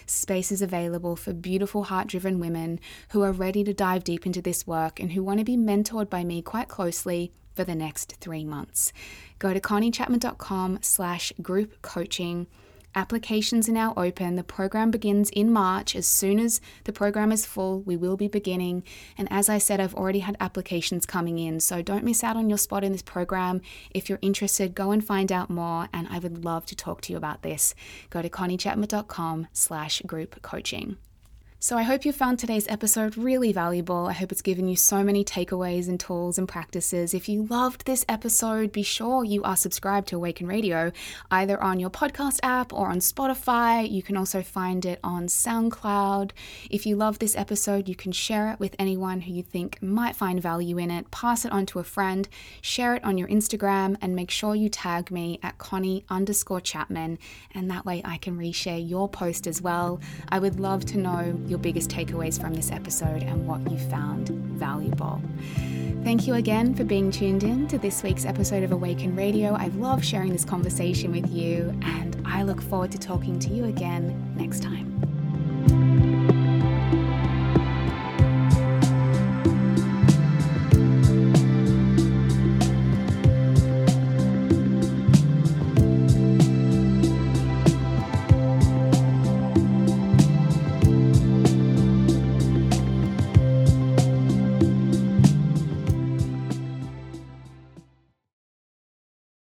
spaces 0.06 0.62
available 0.62 1.16
for 1.16 1.34
beautiful, 1.34 1.86
heart 1.86 2.08
driven 2.08 2.40
women 2.40 2.80
who 3.10 3.24
are 3.24 3.32
ready 3.32 3.64
to 3.64 3.74
dive 3.74 4.04
deep 4.04 4.26
into 4.26 4.42
this 4.42 4.68
work 4.68 5.00
and 5.00 5.12
who 5.12 5.24
want 5.24 5.40
to 5.40 5.46
be 5.46 5.58
mentored 5.58 6.10
by 6.10 6.24
me 6.24 6.42
quite 6.42 6.68
closely 6.68 7.32
for 7.56 7.64
the 7.64 7.76
next 7.76 8.16
three 8.20 8.46
months. 8.46 8.94
Go 9.40 9.54
to 9.54 9.60
conniechapman.com 9.60 10.80
slash 10.82 11.34
group 11.42 11.82
coaching 11.82 12.48
Applications 12.98 13.70
are 13.70 13.74
now 13.74 13.94
open. 13.96 14.38
The 14.38 14.44
program 14.44 14.90
begins 14.90 15.30
in 15.30 15.54
March. 15.54 15.96
As 15.96 16.08
soon 16.08 16.40
as 16.40 16.60
the 16.86 16.92
program 16.92 17.32
is 17.32 17.46
full, 17.46 17.82
we 17.82 17.96
will 17.96 18.18
be 18.18 18.28
beginning. 18.28 18.84
And 19.20 19.28
as 19.32 19.50
I 19.50 19.60
said, 19.60 19.80
I've 19.80 19.94
already 19.94 20.22
had 20.22 20.36
applications 20.40 21.06
coming 21.06 21.38
in. 21.38 21.60
So 21.60 21.84
don't 21.84 22.04
miss 22.04 22.24
out 22.24 22.38
on 22.38 22.50
your 22.50 22.58
spot 22.58 22.84
in 22.84 22.94
this 22.94 23.04
program. 23.04 23.62
If 23.92 24.10
you're 24.10 24.18
interested, 24.24 24.74
go 24.74 24.90
and 24.90 25.06
find 25.06 25.32
out 25.32 25.52
more. 25.52 25.88
And 25.94 26.08
I 26.08 26.18
would 26.18 26.44
love 26.44 26.66
to 26.66 26.76
talk 26.76 27.02
to 27.02 27.14
you 27.14 27.18
about 27.18 27.44
this. 27.44 27.76
Go 28.10 28.24
to 28.24 28.30
conniechapman.com 28.30 29.46
slash 29.54 30.02
group 30.02 30.42
coaching. 30.42 30.98
So 31.60 31.76
I 31.76 31.82
hope 31.82 32.06
you 32.06 32.12
found 32.12 32.38
today's 32.38 32.68
episode 32.68 33.18
really 33.18 33.52
valuable. 33.52 34.06
I 34.06 34.14
hope 34.14 34.32
it's 34.32 34.44
given 34.44 34.68
you 34.68 34.76
so 34.76 35.04
many 35.04 35.26
takeaways 35.26 35.88
and 35.88 36.00
tools 36.00 36.38
and 36.38 36.48
practices. 36.48 37.16
If 37.16 37.28
you 37.28 37.48
loved 37.48 37.88
this 37.88 38.06
episode, 38.08 38.72
be 38.72 38.84
sure 38.84 39.24
you 39.24 39.42
are 39.42 39.56
subscribed 39.56 40.08
to 40.10 40.18
Awaken 40.18 40.46
Radio, 40.46 40.92
either 41.32 41.60
on 41.60 41.80
your 41.80 41.90
podcast 41.90 42.42
app 42.44 42.72
or 42.72 42.90
on 42.90 43.00
Spotify. 43.00 43.90
You 43.90 44.04
can 44.04 44.16
also 44.16 44.44
find 44.44 44.86
it 44.86 45.00
on 45.04 45.26
SoundCloud. 45.26 46.30
If 46.70 46.86
you 46.86 46.96
love 46.96 47.18
this 47.18 47.36
episode, 47.36 47.90
you 47.90 47.96
can 47.96 48.12
share 48.12 48.52
it 48.52 48.60
with 48.60 48.76
anyone 48.78 49.22
who 49.22 49.34
you 49.34 49.42
think 49.42 49.82
might 49.82 50.16
find 50.16 50.40
value 50.40 50.78
in 50.78 50.92
it. 50.92 51.10
Pass 51.10 51.44
it 51.44 51.52
on 51.52 51.66
to 51.66 51.80
a 51.80 51.84
friend, 51.84 52.30
share 52.62 52.94
it 52.94 53.04
on 53.04 53.18
your 53.18 53.30
Instagram, 53.30 53.98
and 54.00 54.16
make 54.16 54.30
sure 54.30 54.54
you 54.54 54.70
tag 54.70 55.10
me 55.10 55.40
at 55.42 55.58
Connie 55.58 56.06
underscore 56.08 56.62
Chapman, 56.62 57.18
and 57.56 57.72
that 57.72 57.84
way 57.84 58.04
I 58.06 58.18
can 58.18 58.38
reshare 58.38 58.88
your 58.88 59.10
post 59.10 59.48
as 59.48 59.60
well. 59.60 60.00
I 60.30 60.38
would 60.38 60.60
love 60.60 60.86
to 60.86 61.00
know 61.00 61.36
your 61.48 61.60
biggest 61.60 61.90
takeaways 61.90 62.40
from 62.40 62.54
this 62.54 62.72
episode 62.72 63.24
and 63.24 63.48
what 63.48 63.60
you 63.72 63.78
found 63.78 64.30
valuable. 64.30 65.22
Thank 66.04 66.28
you 66.28 66.36
again 66.36 66.74
for 66.74 66.84
being 66.84 67.12
tuned 67.12 67.44
in 67.44 67.68
to 67.68 67.78
this 67.78 68.04
week's 68.04 68.26
episode 68.26 68.64
of 68.64 68.72
Awaken 68.72 69.16
Radio. 69.16 69.54
I 69.56 69.68
love 69.68 70.04
sharing 70.04 70.32
this 70.32 70.46
conversation 70.46 71.12
with 71.12 71.30
you, 71.30 71.78
and 71.82 72.22
I 72.26 72.44
look 72.44 72.62
forward 72.62 72.92
to 72.92 72.98
talking 72.98 73.40
to 73.40 73.50
you 73.50 73.66
again 73.66 74.34
next 74.38 74.64
time. 74.64 75.17